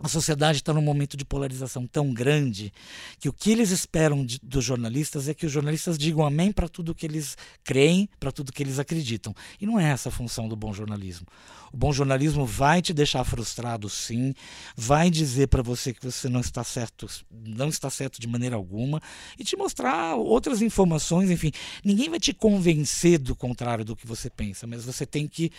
a 0.00 0.06
sociedade 0.06 0.58
está 0.58 0.72
num 0.72 0.82
momento 0.82 1.16
de 1.16 1.24
polarização 1.24 1.84
tão 1.84 2.12
grande 2.12 2.72
que 3.18 3.28
o 3.28 3.32
que 3.32 3.50
eles 3.50 3.70
esperam 3.70 4.24
de, 4.24 4.38
dos 4.40 4.64
jornalistas 4.64 5.28
é 5.28 5.34
que 5.34 5.44
os 5.44 5.50
jornalistas 5.50 5.98
digam 5.98 6.24
amém 6.24 6.52
para 6.52 6.68
tudo 6.68 6.94
que 6.94 7.04
eles 7.04 7.36
creem, 7.64 8.08
para 8.20 8.30
tudo 8.30 8.52
que 8.52 8.62
eles 8.62 8.78
acreditam. 8.78 9.34
E 9.60 9.66
não 9.66 9.78
é 9.78 9.90
essa 9.90 10.08
a 10.08 10.12
função 10.12 10.48
do 10.48 10.54
bom 10.54 10.72
jornalismo. 10.72 11.26
O 11.72 11.76
bom 11.76 11.92
jornalismo 11.92 12.46
vai 12.46 12.80
te 12.80 12.94
deixar 12.94 13.24
frustrado, 13.24 13.88
sim, 13.88 14.34
vai 14.76 15.10
dizer 15.10 15.48
para 15.48 15.62
você 15.62 15.92
que 15.92 16.04
você 16.04 16.28
não 16.28 16.40
está 16.40 16.62
certo, 16.62 17.08
não 17.30 17.68
está 17.68 17.90
certo 17.90 18.20
de 18.20 18.28
maneira 18.28 18.54
alguma 18.54 19.02
e 19.38 19.44
te 19.44 19.56
mostrar 19.56 20.14
outras 20.14 20.62
informações, 20.62 21.28
enfim, 21.28 21.50
ninguém 21.84 22.08
vai 22.08 22.20
te 22.20 22.32
convencer 22.32 23.18
do 23.18 23.34
contrário 23.34 23.84
do 23.84 23.96
que 23.96 24.06
você 24.06 24.30
pensa, 24.30 24.66
mas 24.66 24.84
você 24.84 25.04
tem 25.04 25.26
que 25.26 25.50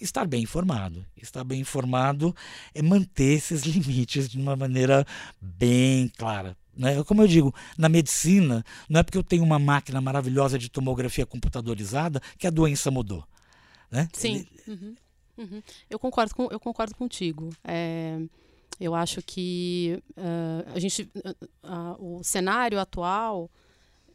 estar 0.00 0.26
bem 0.26 0.42
informado. 0.42 1.04
Estar 1.16 1.44
bem 1.44 1.60
informado 1.60 2.34
é 2.74 2.82
manter 2.82 3.34
esses 3.34 3.62
limites 3.66 4.28
de 4.28 4.38
uma 4.38 4.56
maneira 4.56 5.06
bem 5.40 6.08
clara. 6.16 6.56
Né? 6.76 7.02
Como 7.04 7.22
eu 7.22 7.28
digo, 7.28 7.54
na 7.76 7.88
medicina, 7.88 8.64
não 8.88 9.00
é 9.00 9.02
porque 9.02 9.18
eu 9.18 9.24
tenho 9.24 9.42
uma 9.42 9.58
máquina 9.58 10.00
maravilhosa 10.00 10.58
de 10.58 10.68
tomografia 10.68 11.24
computadorizada 11.24 12.20
que 12.38 12.46
a 12.46 12.50
doença 12.50 12.90
mudou. 12.90 13.24
Né? 13.90 14.08
Sim. 14.12 14.46
Uhum. 14.66 14.94
Uhum. 15.38 15.62
Eu, 15.88 15.98
concordo 15.98 16.34
com, 16.34 16.48
eu 16.50 16.60
concordo 16.60 16.94
contigo. 16.94 17.50
É, 17.64 18.18
eu 18.80 18.94
acho 18.94 19.22
que 19.22 20.02
uh, 20.16 20.72
a 20.74 20.78
gente, 20.78 21.10
uh, 21.14 21.46
uh, 21.64 22.18
o 22.18 22.24
cenário 22.24 22.78
atual 22.78 23.50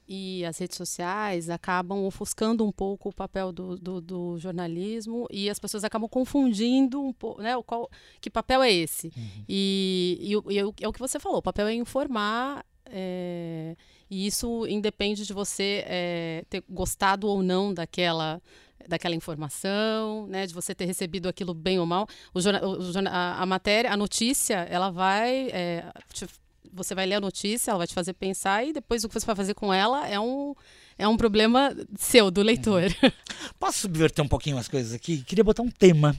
e 0.07 0.43
as 0.45 0.57
redes 0.57 0.77
sociais 0.77 1.49
acabam 1.49 2.05
ofuscando 2.05 2.65
um 2.65 2.71
pouco 2.71 3.09
o 3.09 3.13
papel 3.13 3.51
do, 3.51 3.77
do, 3.77 4.01
do 4.01 4.37
jornalismo 4.37 5.27
e 5.31 5.49
as 5.49 5.59
pessoas 5.59 5.83
acabam 5.83 6.09
confundindo 6.09 7.01
um 7.01 7.13
pouco, 7.13 7.41
né? 7.41 7.55
O 7.55 7.63
qual, 7.63 7.89
que 8.19 8.29
papel 8.29 8.61
é 8.61 8.71
esse? 8.71 9.07
Uhum. 9.15 9.45
E, 9.47 10.17
e, 10.47 10.53
e, 10.53 10.59
é 10.59 10.87
o 10.87 10.93
que 10.93 10.99
você 10.99 11.19
falou, 11.19 11.39
o 11.39 11.43
papel 11.43 11.67
é 11.67 11.73
informar 11.73 12.65
é, 12.85 13.75
e 14.09 14.27
isso 14.27 14.67
independe 14.67 15.25
de 15.25 15.33
você 15.33 15.83
é, 15.87 16.45
ter 16.49 16.63
gostado 16.69 17.27
ou 17.27 17.41
não 17.41 17.73
daquela 17.73 18.41
daquela 18.87 19.13
informação, 19.13 20.25
né, 20.25 20.47
de 20.47 20.53
você 20.55 20.73
ter 20.73 20.85
recebido 20.85 21.29
aquilo 21.29 21.53
bem 21.53 21.79
ou 21.79 21.85
mal. 21.85 22.07
O, 22.33 22.39
o, 22.39 23.07
a, 23.07 23.41
a, 23.41 23.45
matéria, 23.45 23.91
a 23.91 23.95
notícia, 23.95 24.55
ela 24.69 24.89
vai 24.89 25.49
é, 25.51 25.85
te 26.11 26.25
você 26.71 26.95
vai 26.95 27.06
ler 27.06 27.15
a 27.15 27.21
notícia, 27.21 27.71
ela 27.71 27.80
vai 27.80 27.88
te 27.88 27.93
fazer 27.93 28.13
pensar 28.13 28.65
e 28.65 28.74
depois 28.74 29.04
o 29.04 29.08
que 29.08 29.13
você 29.13 29.26
vai 29.26 29.36
fazer 29.36 29.54
com 29.54 29.74
ela 29.74 30.08
é 30.08 30.19
um, 30.19 30.54
é 30.97 31.08
um 31.08 31.17
problema 31.17 31.76
seu, 31.97 32.30
do 32.32 32.41
leitor. 32.41 32.84
Uhum. 32.84 33.12
Posso 33.60 33.80
subverter 33.80 34.24
um 34.24 34.28
pouquinho 34.28 34.58
as 34.58 34.67
coisas 34.67 34.93
aqui? 34.93 35.24
Queria 35.24 35.43
botar 35.43 35.63
um 35.63 35.69
tema. 35.69 36.15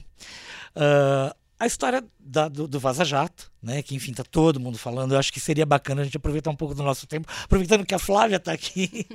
Uh, 0.75 1.42
a 1.59 1.65
história 1.65 2.03
da, 2.19 2.47
do, 2.47 2.67
do, 2.67 2.79
Vaza 2.79 3.05
Jato, 3.05 3.51
né? 3.61 3.81
Que 3.81 3.95
enfim 3.95 4.13
tá 4.13 4.23
todo 4.23 4.59
mundo 4.59 4.77
falando. 4.77 5.13
Eu 5.13 5.19
acho 5.19 5.31
que 5.31 5.39
seria 5.39 5.65
bacana 5.65 6.01
a 6.01 6.03
gente 6.03 6.17
aproveitar 6.17 6.49
um 6.49 6.55
pouco 6.55 6.73
do 6.73 6.83
nosso 6.83 7.07
tempo, 7.07 7.27
aproveitando 7.43 7.85
que 7.85 7.95
a 7.95 7.99
Flávia 7.99 8.37
está 8.37 8.51
aqui, 8.51 9.07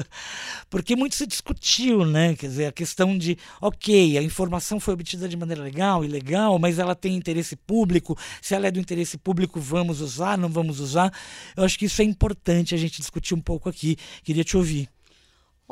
porque 0.70 0.96
muito 0.96 1.14
se 1.14 1.26
discutiu, 1.26 2.04
né? 2.04 2.34
Quer 2.34 2.46
dizer, 2.48 2.66
a 2.66 2.72
questão 2.72 3.16
de, 3.16 3.38
ok, 3.60 4.18
a 4.18 4.22
informação 4.22 4.80
foi 4.80 4.94
obtida 4.94 5.28
de 5.28 5.36
maneira 5.36 5.62
legal, 5.62 6.04
ilegal, 6.04 6.58
mas 6.58 6.78
ela 6.78 6.94
tem 6.94 7.14
interesse 7.14 7.56
público. 7.56 8.18
Se 8.40 8.54
ela 8.54 8.66
é 8.66 8.70
do 8.70 8.80
interesse 8.80 9.16
público, 9.18 9.60
vamos 9.60 10.00
usar, 10.00 10.38
não 10.38 10.48
vamos 10.48 10.80
usar. 10.80 11.12
Eu 11.56 11.64
acho 11.64 11.78
que 11.78 11.86
isso 11.86 12.00
é 12.02 12.04
importante 12.04 12.74
a 12.74 12.78
gente 12.78 13.00
discutir 13.00 13.34
um 13.34 13.40
pouco 13.40 13.68
aqui. 13.68 13.96
Queria 14.22 14.44
te 14.44 14.56
ouvir. 14.56 14.93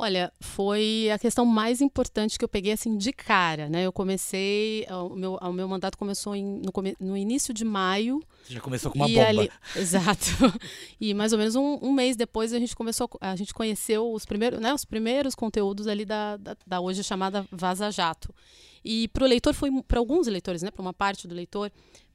Olha, 0.02 0.32
foi 0.40 1.08
a 1.14 1.16
questão 1.16 1.46
mais 1.46 1.80
importante 1.80 2.36
que 2.36 2.44
eu 2.44 2.48
peguei 2.48 2.72
assim 2.72 2.98
de 2.98 3.12
cara, 3.12 3.68
né? 3.68 3.86
Eu 3.86 3.92
comecei, 3.92 4.84
o 4.90 5.14
meu, 5.14 5.34
o 5.40 5.52
meu 5.52 5.68
mandato 5.68 5.96
começou 5.96 6.34
em, 6.34 6.60
no, 6.60 6.72
no 6.98 7.16
início 7.16 7.54
de 7.54 7.64
maio. 7.64 8.20
Você 8.42 8.54
já 8.54 8.60
começou 8.60 8.90
com 8.90 8.98
uma 8.98 9.06
bomba. 9.06 9.28
Ali, 9.28 9.48
exato. 9.76 10.26
E 11.00 11.14
mais 11.14 11.32
ou 11.32 11.38
menos 11.38 11.54
um, 11.54 11.78
um, 11.80 11.92
mês 11.92 12.16
depois 12.16 12.52
a 12.52 12.58
gente 12.58 12.74
começou, 12.74 13.08
a 13.20 13.36
gente 13.36 13.54
conheceu 13.54 14.12
os 14.12 14.24
primeiros, 14.24 14.58
né, 14.58 14.74
os 14.74 14.84
primeiros 14.84 15.36
conteúdos 15.36 15.86
ali 15.86 16.04
da, 16.04 16.36
da, 16.36 16.56
da 16.66 16.80
hoje 16.80 17.04
chamada 17.04 17.46
Vaza 17.52 17.88
Jato. 17.92 18.34
E 18.84 19.06
para 19.06 19.22
o 19.22 19.28
leitor 19.28 19.54
foi, 19.54 19.70
para 19.86 20.00
alguns 20.00 20.26
leitores, 20.26 20.62
né, 20.62 20.72
para 20.72 20.82
uma 20.82 20.92
parte 20.92 21.28
do 21.28 21.34
leitor, 21.34 21.70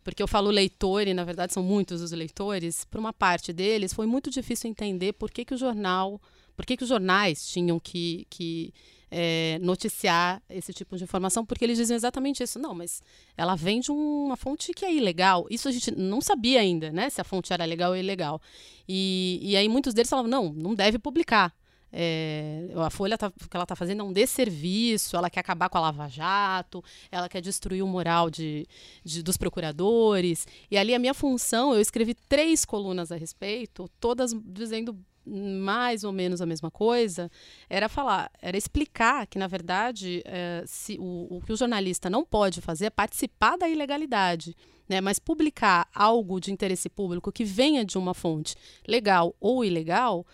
porque 0.08 0.24
eu 0.24 0.28
falo 0.28 0.50
leitor 0.50 1.06
e 1.06 1.14
na 1.14 1.26
verdade 1.26 1.52
são 1.52 1.62
muitos 1.62 2.02
os 2.02 2.14
leitores, 2.14 2.86
para 2.86 2.98
uma 2.98 3.12
parte 3.12 3.52
deles 3.52 3.94
foi 3.94 4.06
muito 4.06 4.30
difícil 4.30 4.70
entender 4.70 5.12
por 5.12 5.30
que, 5.30 5.44
que 5.44 5.54
o 5.54 5.58
jornal 5.58 6.22
por 6.56 6.66
que, 6.66 6.78
que 6.78 6.84
os 6.84 6.88
jornais 6.88 7.46
tinham 7.46 7.78
que, 7.78 8.26
que 8.30 8.74
é, 9.12 9.60
noticiar 9.62 10.42
esse 10.50 10.72
tipo 10.72 10.96
de 10.96 11.04
informação? 11.04 11.46
Porque 11.46 11.66
eles 11.66 11.78
diziam 11.78 11.96
exatamente 11.96 12.42
isso. 12.42 12.58
Não, 12.58 12.74
mas 12.74 13.00
ela 13.38 13.56
vem 13.56 13.80
de 13.80 13.92
uma 13.92 14.36
fonte 14.36 14.74
que 14.74 14.84
é 14.84 14.92
ilegal. 14.92 15.46
Isso 15.52 15.68
a 15.68 15.72
gente 15.72 15.92
não 15.92 16.20
sabia 16.20 16.60
ainda, 16.60 16.92
né? 16.92 17.12
Se 17.12 17.22
a 17.22 17.24
fonte 17.24 17.54
era 17.54 17.64
legal 17.64 17.92
ou 17.92 17.98
ilegal. 17.98 18.42
E, 18.90 19.40
e 19.40 19.56
aí 19.56 19.70
muitos 19.70 19.94
deles 19.94 20.10
falavam, 20.10 20.32
não, 20.32 20.52
não 20.52 20.74
deve 20.74 20.98
publicar. 20.98 21.54
É, 21.92 22.68
a 22.76 22.90
Folha 22.90 23.18
tá, 23.18 23.32
que 23.32 23.56
ela 23.56 23.64
está 23.64 23.76
fazendo 23.76 24.02
é 24.02 24.04
um 24.04 24.12
desserviço, 24.12 25.16
ela 25.16 25.30
quer 25.30 25.40
acabar 25.40 25.70
com 25.70 25.78
a 25.78 25.82
Lava 25.82 26.08
Jato, 26.08 26.84
ela 27.12 27.30
quer 27.30 27.42
destruir 27.42 27.84
o 27.84 27.88
moral 27.88 28.30
de, 28.30 28.68
de, 29.04 29.24
dos 29.24 29.38
procuradores. 29.38 30.48
E 30.70 30.78
ali 30.78 30.94
a 30.94 31.00
minha 31.00 31.14
função, 31.14 31.74
eu 31.74 31.82
escrevi 31.82 32.14
três 32.14 32.66
colunas 32.66 33.12
a 33.12 33.16
respeito, 33.16 33.90
todas 34.00 34.34
dizendo 34.46 34.98
mais 35.28 36.04
ou 36.04 36.12
menos 36.14 36.42
a 36.42 36.46
mesma 36.46 36.72
coisa, 36.72 37.30
era 37.70 37.90
falar, 37.90 38.32
era 38.42 38.58
explicar 38.58 39.28
que, 39.28 39.38
na 39.38 39.48
verdade, 39.48 40.22
é, 40.26 40.64
se 40.66 40.98
o, 40.98 41.28
o 41.30 41.42
que 41.42 41.52
o 41.52 41.58
jornalista 41.58 42.10
não 42.10 42.24
pode 42.24 42.62
fazer 42.62 42.86
é 42.86 42.90
participar 42.90 43.58
da 43.58 43.68
ilegalidade. 43.68 44.56
Né, 44.90 45.02
mas 45.02 45.20
publicar 45.20 45.86
algo 45.94 46.40
de 46.40 46.50
interesse 46.50 46.88
público 46.88 47.30
que 47.30 47.44
venha 47.44 47.84
de 47.84 47.98
uma 47.98 48.14
fonte 48.14 48.56
legal 48.88 49.36
ou 49.38 49.66
ilegal 49.66 50.26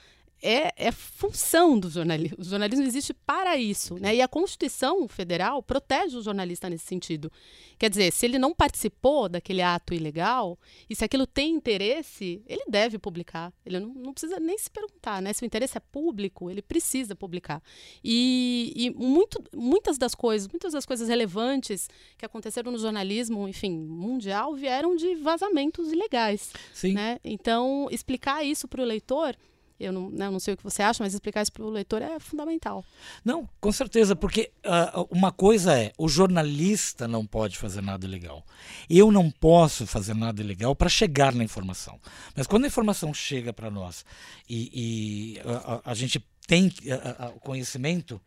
é, 0.43 0.73
é 0.75 0.91
função 0.91 1.79
do 1.79 1.89
jornalismo. 1.89 2.37
O 2.37 2.43
jornalismo 2.43 2.85
existe 2.85 3.13
para 3.13 3.55
isso. 3.55 3.95
Né? 3.95 4.17
E 4.17 4.21
a 4.21 4.27
Constituição 4.27 5.07
Federal 5.07 5.63
protege 5.63 6.17
o 6.17 6.21
jornalista 6.21 6.69
nesse 6.69 6.85
sentido. 6.85 7.31
Quer 7.79 7.89
dizer, 7.89 8.11
se 8.11 8.25
ele 8.25 8.37
não 8.37 8.53
participou 8.53 9.29
daquele 9.29 9.61
ato 9.61 9.93
ilegal, 9.93 10.59
e 10.89 10.95
se 10.95 11.05
aquilo 11.05 11.25
tem 11.25 11.55
interesse, 11.55 12.43
ele 12.45 12.65
deve 12.67 12.99
publicar. 12.99 13.53
Ele 13.65 13.79
não, 13.79 13.93
não 13.93 14.11
precisa 14.11 14.37
nem 14.37 14.57
se 14.57 14.69
perguntar. 14.69 15.21
Né? 15.21 15.31
Se 15.31 15.43
o 15.43 15.45
interesse 15.45 15.77
é 15.77 15.81
público, 15.81 16.51
ele 16.51 16.61
precisa 16.61 17.15
publicar. 17.15 17.63
E, 18.03 18.73
e 18.75 18.89
muito, 18.89 19.41
muitas 19.55 19.97
das 19.97 20.13
coisas, 20.13 20.49
muitas 20.49 20.73
das 20.73 20.85
coisas 20.85 21.07
relevantes 21.07 21.89
que 22.17 22.25
aconteceram 22.25 22.69
no 22.69 22.77
jornalismo, 22.77 23.47
enfim, 23.47 23.71
mundial, 23.71 24.53
vieram 24.53 24.93
de 24.97 25.15
vazamentos 25.15 25.89
ilegais. 25.93 26.51
Sim. 26.73 26.93
Né? 26.93 27.17
Então, 27.23 27.87
explicar 27.89 28.43
isso 28.43 28.67
para 28.67 28.81
o 28.81 28.85
leitor 28.85 29.37
eu 29.83 29.91
não, 29.91 30.09
né, 30.09 30.29
não 30.29 30.39
sei 30.39 30.53
o 30.53 30.57
que 30.57 30.63
você 30.63 30.81
acha, 30.81 31.03
mas 31.03 31.13
explicar 31.13 31.41
isso 31.41 31.51
para 31.51 31.63
o 31.63 31.69
leitor 31.69 32.01
é 32.01 32.19
fundamental. 32.19 32.83
Não, 33.23 33.47
com 33.59 33.71
certeza, 33.71 34.15
porque 34.15 34.51
uh, 34.65 35.07
uma 35.09 35.31
coisa 35.31 35.77
é, 35.77 35.91
o 35.97 36.07
jornalista 36.07 37.07
não 37.07 37.25
pode 37.25 37.57
fazer 37.57 37.81
nada 37.81 38.05
ilegal. 38.05 38.45
Eu 38.89 39.11
não 39.11 39.29
posso 39.29 39.85
fazer 39.85 40.13
nada 40.13 40.41
ilegal 40.41 40.75
para 40.75 40.89
chegar 40.89 41.33
na 41.33 41.43
informação. 41.43 41.99
Mas 42.35 42.47
quando 42.47 42.63
a 42.63 42.67
informação 42.67 43.13
chega 43.13 43.51
para 43.51 43.69
nós 43.69 44.05
e, 44.49 45.37
e 45.37 45.39
uh, 45.41 45.81
a, 45.83 45.93
gente 45.93 46.23
tem 46.47 46.67
uh, 46.67 47.39
conhecimento, 47.41 48.21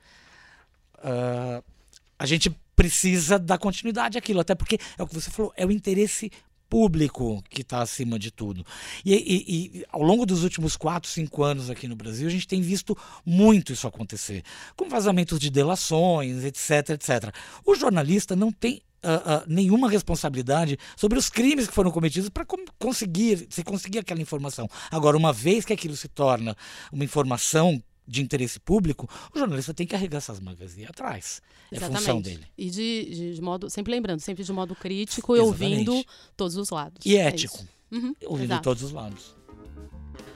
a 2.18 2.26
gente 2.26 2.50
precisa 2.76 3.38
dar 3.38 3.58
continuidade 3.58 4.18
àquilo, 4.18 4.40
até 4.40 4.54
porque 4.54 4.78
é 4.98 5.02
o 5.02 5.06
que 5.06 5.14
você 5.14 5.30
falou, 5.30 5.52
é 5.56 5.64
o 5.64 5.70
interesse 5.70 6.30
público 6.68 7.42
que 7.48 7.62
está 7.62 7.80
acima 7.80 8.18
de 8.18 8.30
tudo. 8.30 8.64
E, 9.04 9.14
e, 9.14 9.78
e, 9.78 9.86
ao 9.90 10.02
longo 10.02 10.26
dos 10.26 10.42
últimos 10.42 10.76
quatro, 10.76 11.08
cinco 11.10 11.42
anos 11.42 11.70
aqui 11.70 11.88
no 11.88 11.96
Brasil, 11.96 12.26
a 12.26 12.30
gente 12.30 12.46
tem 12.46 12.60
visto 12.60 12.96
muito 13.24 13.72
isso 13.72 13.86
acontecer, 13.86 14.42
com 14.76 14.88
vazamentos 14.88 15.38
de 15.38 15.50
delações, 15.50 16.44
etc, 16.44 16.90
etc. 16.90 17.34
O 17.64 17.74
jornalista 17.74 18.36
não 18.36 18.50
tem 18.52 18.80
Uh, 19.04 19.08
uh, 19.08 19.44
nenhuma 19.46 19.88
responsabilidade 19.88 20.76
sobre 20.96 21.16
os 21.16 21.30
crimes 21.30 21.68
que 21.68 21.74
foram 21.74 21.92
cometidos 21.92 22.28
para 22.28 22.44
conseguir 22.76 23.46
se 23.50 23.62
conseguir 23.62 24.00
aquela 24.00 24.20
informação. 24.20 24.68
Agora, 24.90 25.16
uma 25.16 25.32
vez 25.32 25.64
que 25.64 25.72
aquilo 25.72 25.94
se 25.94 26.08
torna 26.08 26.56
uma 26.90 27.04
informação 27.04 27.80
de 28.06 28.22
interesse 28.22 28.60
público, 28.60 29.08
o 29.34 29.38
jornalista 29.38 29.74
tem 29.74 29.86
que 29.86 29.94
arregar 29.94 30.18
essas 30.18 30.40
mangas 30.40 30.76
e 30.76 30.82
ir 30.82 30.86
atrás. 30.88 31.42
É 31.70 31.76
Exatamente. 31.76 31.98
função 32.00 32.20
dele. 32.20 32.46
E 32.56 32.70
de, 32.70 33.34
de, 33.34 33.42
modo, 33.42 33.68
sempre 33.68 33.92
lembrando, 33.92 34.20
sempre 34.20 34.44
de 34.44 34.52
modo 34.52 34.74
crítico 34.74 35.36
e 35.36 35.40
ouvindo 35.40 36.04
todos 36.36 36.56
os 36.56 36.70
lados. 36.70 37.04
E 37.04 37.16
é 37.16 37.28
ético. 37.28 37.64
Uhum, 37.90 38.14
ouvindo 38.24 38.52
exato. 38.52 38.64
todos 38.64 38.82
os 38.82 38.92
lados. 38.92 39.35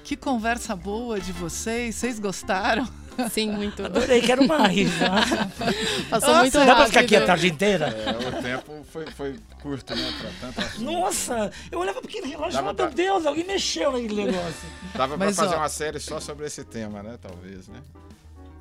Que 0.04 0.16
conversa 0.16 0.74
boa 0.74 1.20
de 1.20 1.32
vocês, 1.32 1.94
vocês 1.94 2.18
gostaram? 2.18 2.88
Sim, 3.30 3.50
muito. 3.52 3.84
Adorei, 3.84 4.20
quero 4.22 4.46
mais. 4.46 4.88
Passou 6.08 6.30
Nossa, 6.30 6.40
muito 6.42 6.58
rápido. 6.58 6.66
Dá 6.66 6.76
pra 6.76 6.86
ficar 6.86 7.00
aqui 7.00 7.16
a 7.16 7.26
tarde 7.26 7.48
inteira? 7.48 7.86
É, 7.86 8.38
o 8.38 8.42
tempo 8.42 8.86
foi, 8.90 9.06
foi 9.06 9.38
curto, 9.62 9.94
né? 9.94 10.14
Pra 10.20 10.30
tanto 10.40 10.60
assunto. 10.60 10.82
Nossa, 10.90 11.50
eu 11.70 11.78
olhava 11.80 12.00
porque 12.00 12.20
relógio 12.20 12.60
e 12.60 12.62
meu 12.62 12.74
pra... 12.74 12.86
Deus, 12.86 13.26
alguém 13.26 13.44
mexeu 13.44 13.92
naquele 13.92 14.24
negócio. 14.24 14.68
Dava 14.94 15.16
Mas, 15.16 15.36
pra 15.36 15.44
fazer 15.44 15.56
ó, 15.56 15.58
uma 15.58 15.68
série 15.68 16.00
só 16.00 16.18
sobre 16.18 16.46
esse 16.46 16.64
tema, 16.64 17.02
né? 17.02 17.18
Talvez, 17.20 17.68
né? 17.68 17.80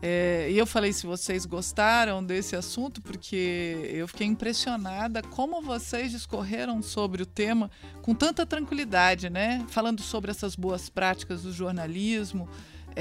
É, 0.02 0.50
e 0.50 0.58
eu 0.58 0.66
falei 0.66 0.94
se 0.94 1.06
vocês 1.06 1.46
gostaram 1.46 2.24
desse 2.24 2.56
assunto, 2.56 3.02
porque 3.02 3.92
eu 3.92 4.08
fiquei 4.08 4.26
impressionada 4.26 5.22
como 5.22 5.62
vocês 5.62 6.12
discorreram 6.12 6.82
sobre 6.82 7.22
o 7.22 7.26
tema 7.26 7.70
com 8.02 8.16
tanta 8.16 8.46
tranquilidade, 8.46 9.30
né? 9.30 9.66
Falando 9.68 10.02
sobre 10.02 10.32
essas 10.32 10.56
boas 10.56 10.90
práticas 10.90 11.44
do 11.44 11.52
jornalismo, 11.52 12.48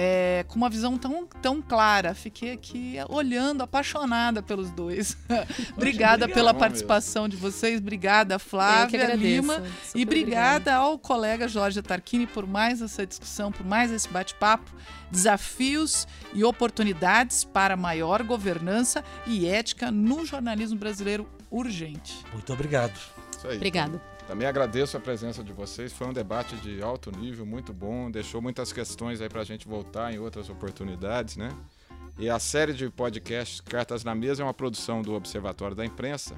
é, 0.01 0.45
com 0.47 0.55
uma 0.55 0.71
visão 0.71 0.97
tão, 0.97 1.27
tão 1.43 1.61
clara. 1.61 2.15
Fiquei 2.15 2.53
aqui 2.53 2.95
olhando, 3.09 3.63
apaixonada 3.65 4.41
pelos 4.41 4.71
dois. 4.71 5.19
obrigada 5.77 6.29
pela 6.29 6.55
participação 6.55 7.25
mesmo. 7.25 7.37
de 7.37 7.43
vocês, 7.43 7.81
obrigada 7.81 8.39
Flávia 8.39 9.13
Lima 9.17 9.61
e 9.97 10.05
obrigada 10.05 10.73
ao 10.77 11.01
colega 11.01 11.49
Jorge 11.49 11.83
Tarquini 11.83 12.29
por 12.29 12.47
mais 12.47 12.81
essa 12.81 13.05
discussão, 13.05 13.51
por 13.51 13.67
mais 13.67 13.91
esse 13.91 14.09
bate-papo. 14.09 14.71
Desafios 15.11 16.07
e 16.33 16.45
oportunidades 16.45 17.43
para 17.43 17.77
maior 17.77 18.23
governança 18.23 19.03
e 19.27 19.49
ética 19.49 19.91
no 19.91 20.25
jornalismo 20.25 20.79
brasileiro 20.79 21.29
urgente. 21.51 22.25
Muito 22.33 22.53
obrigado. 22.53 22.97
Isso 23.37 23.49
aí. 23.49 23.57
Obrigado. 23.57 24.01
Também 24.29 24.47
agradeço 24.47 24.95
a 24.95 25.01
presença 25.01 25.43
de 25.43 25.55
vocês. 25.55 25.91
Foi 25.91 26.07
um 26.07 26.13
debate 26.13 26.55
de 26.57 26.83
alto 26.83 27.11
nível, 27.11 27.47
muito 27.47 27.73
bom. 27.73 28.11
Deixou 28.11 28.43
muitas 28.43 28.75
questões 28.75 29.23
aí 29.23 29.29
para 29.29 29.41
a 29.41 29.45
gente 29.45 29.67
voltar 29.67 30.13
em 30.13 30.19
outras 30.19 30.51
oportunidades, 30.51 31.39
né? 31.39 31.49
E 32.19 32.29
a 32.29 32.39
série 32.39 32.75
de 32.75 32.91
podcasts 32.91 33.59
Cartas 33.63 34.05
na 34.05 34.15
Mesa 34.15 34.43
é 34.43 34.45
uma 34.45 34.53
produção 34.53 35.01
do 35.01 35.15
Observatório 35.15 35.75
da 35.75 35.83
Imprensa, 35.83 36.37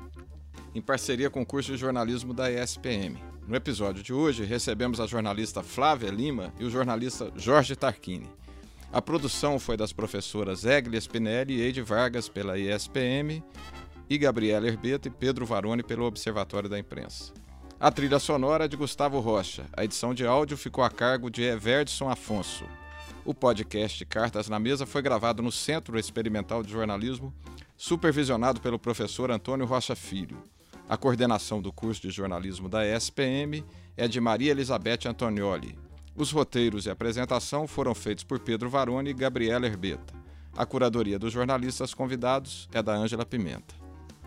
em 0.73 0.81
parceria 0.81 1.29
com 1.29 1.43
o 1.43 1.47
curso 1.47 1.73
de 1.73 1.79
jornalismo 1.79 2.33
da 2.33 2.49
ESPM. 2.49 3.21
No 3.49 3.57
episódio 3.57 4.05
de 4.05 4.13
hoje, 4.13 4.45
recebemos 4.45 5.01
a 5.01 5.07
jornalista 5.09 5.61
Flávia 5.61 6.11
Lima 6.11 6.55
e 6.61 6.65
o 6.65 6.71
jornalista 6.71 7.33
Jorge 7.35 7.75
Tarquini. 7.75 8.31
A 8.93 9.03
produção 9.03 9.59
foi 9.59 9.77
das 9.77 9.93
professoras 9.93 10.65
Eglia 10.65 11.01
Spinelli 11.01 11.55
e 11.55 11.61
Eide 11.61 11.83
Vargas 11.83 12.29
pela 12.29 12.57
ESPM 12.57 13.43
e 14.09 14.17
Gabriela 14.17 14.69
Herbeto 14.69 15.09
e 15.09 15.11
Pedro 15.11 15.45
Varone 15.45 15.83
pelo 15.83 16.05
Observatório 16.05 16.69
da 16.69 16.79
Imprensa. 16.79 17.33
A 17.81 17.91
trilha 17.91 18.19
sonora 18.19 18.67
é 18.67 18.69
de 18.69 18.77
Gustavo 18.77 19.21
Rocha. 19.21 19.65
A 19.75 19.83
edição 19.83 20.13
de 20.13 20.27
áudio 20.27 20.55
ficou 20.55 20.85
a 20.85 20.91
cargo 20.91 21.31
de 21.31 21.43
Everdson 21.43 22.11
Afonso. 22.11 22.67
O 23.25 23.33
podcast 23.33 24.05
Cartas 24.05 24.51
na 24.51 24.59
Mesa 24.59 24.85
foi 24.85 25.01
gravado 25.01 25.43
no 25.43 25.51
Centro 25.51 25.99
Experimental 25.99 26.63
de 26.63 26.71
Jornalismo, 26.71 27.33
supervisionado 27.79 28.61
pelo 28.61 28.79
professor 28.79 29.31
Antônio 29.31 29.65
Rocha 29.65 29.97
Filho. 29.97 30.43
A 30.87 30.99
coordenação 30.99 31.63
do 31.63 31.73
curso 31.73 32.03
de 32.03 32.11
jornalismo 32.11 32.69
da 32.69 32.85
SPM 32.85 33.65
é 33.97 34.07
de 34.07 34.21
Maria 34.21 34.51
Elizabeth 34.51 35.09
Antonioli. 35.09 35.79
Os 36.15 36.31
roteiros 36.31 36.85
e 36.85 36.91
apresentação 36.91 37.67
foram 37.67 37.95
feitos 37.95 38.25
por 38.25 38.41
Pedro 38.41 38.69
Varone 38.69 39.09
e 39.09 39.15
Gabriela 39.15 39.65
Herbeta. 39.65 40.13
A 40.55 40.67
curadoria 40.67 41.19
dos 41.19 41.33
jornalistas 41.33 41.95
convidados 41.95 42.69
é 42.75 42.83
da 42.83 42.95
Ângela 42.95 43.25
Pimenta. 43.25 43.80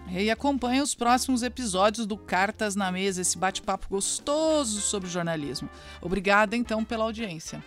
E 0.09 0.29
acompanhe 0.29 0.81
os 0.81 0.93
próximos 0.93 1.43
episódios 1.43 2.05
do 2.05 2.15
Cartas 2.15 2.75
na 2.75 2.91
Mesa, 2.91 3.21
esse 3.21 3.37
bate-papo 3.37 3.87
gostoso 3.89 4.79
sobre 4.81 5.09
jornalismo. 5.09 5.69
Obrigada, 6.01 6.55
então, 6.55 6.83
pela 6.83 7.03
audiência. 7.03 7.63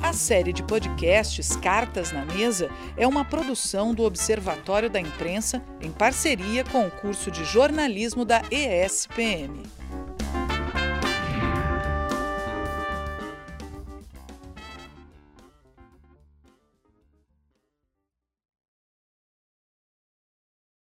A 0.00 0.12
série 0.12 0.52
de 0.52 0.62
podcasts 0.62 1.56
Cartas 1.56 2.12
na 2.12 2.24
Mesa 2.24 2.70
é 2.96 3.06
uma 3.08 3.24
produção 3.24 3.92
do 3.92 4.04
Observatório 4.04 4.88
da 4.88 5.00
Imprensa 5.00 5.60
em 5.80 5.90
parceria 5.90 6.62
com 6.64 6.86
o 6.86 6.90
curso 6.90 7.30
de 7.30 7.44
jornalismo 7.44 8.24
da 8.24 8.40
ESPM. 8.50 9.75